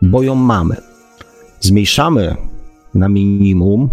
[0.02, 0.95] bo ją mamy.
[1.60, 2.36] Zmniejszamy
[2.94, 3.90] na minimum,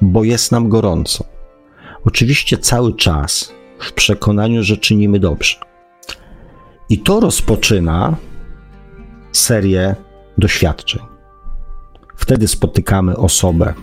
[0.00, 1.24] bo jest nam gorąco.
[2.04, 5.56] Oczywiście cały czas w przekonaniu, że czynimy dobrze.
[6.88, 8.16] I to rozpoczyna
[9.32, 9.96] serię
[10.38, 11.02] doświadczeń.
[12.16, 13.74] Wtedy spotykamy osobę,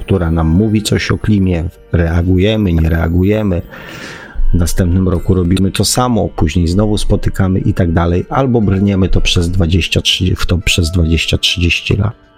[0.00, 3.62] która nam mówi coś o klimie, reagujemy, nie reagujemy.
[4.54, 9.20] W następnym roku robimy to samo, później znowu spotykamy i tak dalej, albo brniemy to
[9.20, 12.29] przez 20, 30, w to przez 20-30 lat.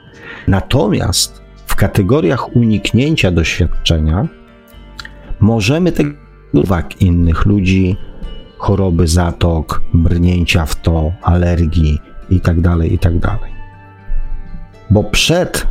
[0.48, 4.28] Natomiast w kategoriach uniknięcia doświadczenia
[5.40, 6.10] możemy tego
[6.52, 7.96] uwag innych ludzi,
[8.58, 11.98] choroby zatok, brnięcia w to, alergii
[12.30, 13.20] itd., tak itd.
[13.20, 13.38] Tak
[14.90, 15.66] Bo przed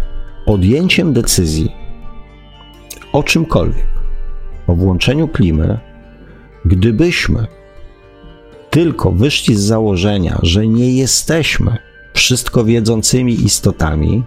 [0.46, 1.72] podjęciem decyzji
[3.14, 3.88] o czymkolwiek,
[4.68, 5.80] o włączeniu klimy,
[6.66, 7.48] gdybyśmy
[8.70, 11.78] tylko wyszli z założenia, że nie jesteśmy
[12.14, 14.24] wszystko wiedzącymi istotami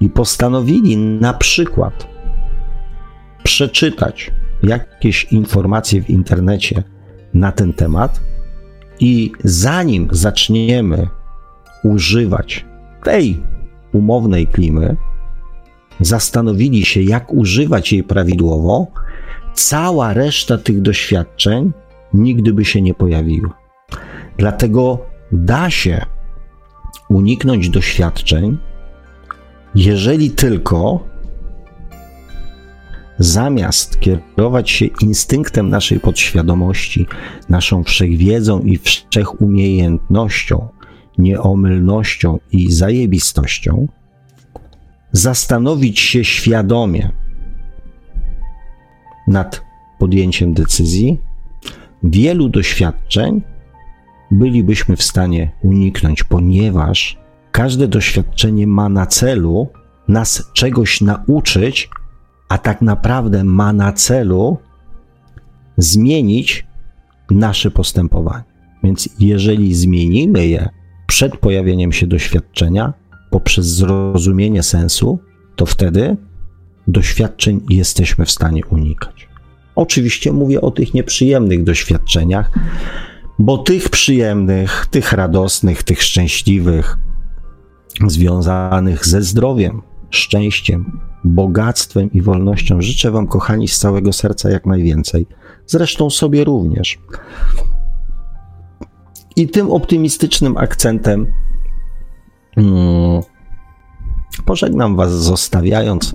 [0.00, 2.06] i postanowili na przykład
[3.42, 4.30] przeczytać
[4.62, 6.82] jakieś informacje w internecie
[7.34, 8.20] na ten temat
[9.00, 11.08] i zanim zaczniemy
[11.84, 12.64] używać
[13.04, 13.42] tej
[13.92, 14.96] umownej klimy,
[16.00, 18.86] zastanowili się, jak używać jej prawidłowo,
[19.54, 21.72] cała reszta tych doświadczeń
[22.14, 23.58] nigdy by się nie pojawiła.
[24.38, 26.06] Dlatego da się
[27.08, 28.58] uniknąć doświadczeń,
[29.74, 31.10] jeżeli tylko
[33.18, 37.06] zamiast kierować się instynktem naszej podświadomości,
[37.48, 40.68] naszą wszechwiedzą i wszechumiejętnością,
[41.18, 43.86] nieomylnością i zajebistością,
[45.12, 47.10] zastanowić się świadomie
[49.26, 49.62] nad
[49.98, 51.18] podjęciem decyzji,
[52.02, 53.42] wielu doświadczeń
[54.30, 57.18] bylibyśmy w stanie uniknąć, ponieważ
[57.52, 59.68] każde doświadczenie ma na celu
[60.08, 61.90] nas czegoś nauczyć,
[62.48, 64.58] a tak naprawdę ma na celu
[65.76, 66.66] zmienić
[67.30, 68.44] nasze postępowanie.
[68.82, 70.68] Więc jeżeli zmienimy je
[71.06, 72.92] przed pojawieniem się doświadczenia,
[73.30, 75.18] poprzez zrozumienie sensu,
[75.56, 76.16] to wtedy
[76.88, 79.28] doświadczeń jesteśmy w stanie unikać.
[79.74, 82.50] Oczywiście mówię o tych nieprzyjemnych doświadczeniach,
[83.38, 86.98] bo tych przyjemnych, tych radosnych, tych szczęśliwych,
[88.06, 95.26] związanych ze zdrowiem, szczęściem, bogactwem i wolnością życzę Wam, kochani, z całego serca jak najwięcej.
[95.66, 96.98] Zresztą sobie również.
[99.36, 101.26] I tym optymistycznym akcentem
[102.56, 103.22] mm,
[104.44, 106.14] pożegnam Was, zostawiając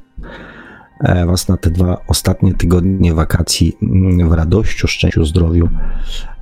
[0.99, 5.70] e, Was na te dwa ostatnie tygodnie wakacji mm, w radościu, szczęściu, zdrowiu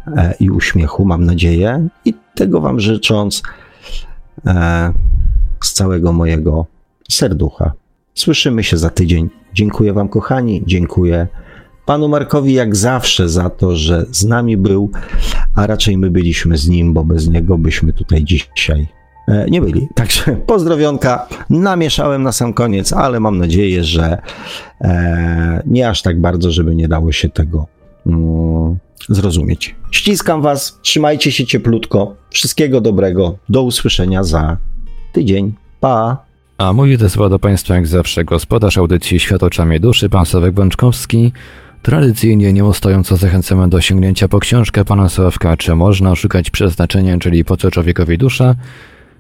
[0.07, 1.88] e, i uśmiechu, mam nadzieję.
[2.06, 3.44] I tego Wam życząc
[4.45, 4.94] e,
[5.65, 6.65] z całego mojego
[7.11, 7.72] serducha.
[8.15, 9.30] Słyszymy się za tydzień.
[9.53, 10.64] Dziękuję Wam, kochani.
[10.65, 11.27] Dziękuję
[11.85, 14.91] Panu Markowi jak zawsze za to, że z nami był,
[15.56, 18.88] a raczej my byliśmy z nim, bo bez niego byśmy tutaj dzisiaj
[19.27, 19.88] e, nie byli.
[19.95, 21.27] Także pozdrowionka.
[21.49, 24.18] Namieszałem na sam koniec, ale mam nadzieję, że
[24.81, 27.68] e, nie aż tak bardzo, żeby nie dało się tego
[28.06, 28.77] mm,
[29.10, 29.76] zrozumieć.
[29.91, 32.15] Ściskam Was, trzymajcie się cieplutko.
[32.30, 33.38] Wszystkiego dobrego.
[33.49, 34.57] Do usłyszenia za
[35.14, 35.53] tydzień.
[35.80, 36.18] Pa!
[36.57, 40.53] A mówi te słowa do Państwa jak zawsze gospodarz audycji Świat oczami duszy, pan Sławek
[40.53, 41.31] Bączkowski.
[41.81, 47.57] Tradycyjnie nieustająco zachęcamy do sięgnięcia po książkę pana Sławka Czy można szukać przeznaczenia, czyli po
[47.57, 48.56] co człowiekowi dusza?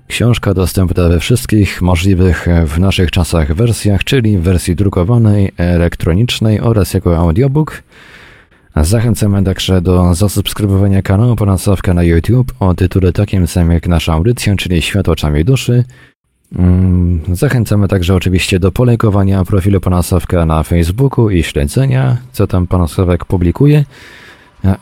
[0.07, 6.93] Książka dostępna we wszystkich możliwych w naszych czasach wersjach, czyli w wersji drukowanej, elektronicznej oraz
[6.93, 7.83] jako audiobook.
[8.75, 14.13] Zachęcamy także do zasubskrybowania kanału pana Sławka na YouTube o tytule takim samym jak nasza
[14.13, 15.83] audycja, czyli Świat oczami duszy.
[16.55, 20.01] Mm, zachęcamy także oczywiście do polejkowania profilu pana
[20.45, 22.87] na Facebooku i śledzenia, co tam pan
[23.25, 23.85] publikuje.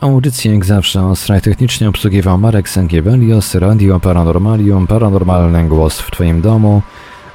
[0.01, 6.41] Audycję jak zawsze o strach technicznie obsługiwał Marek Sankiewelios, Radio Paranormalium, Paranormalny Głos w Twoim
[6.41, 6.81] domu.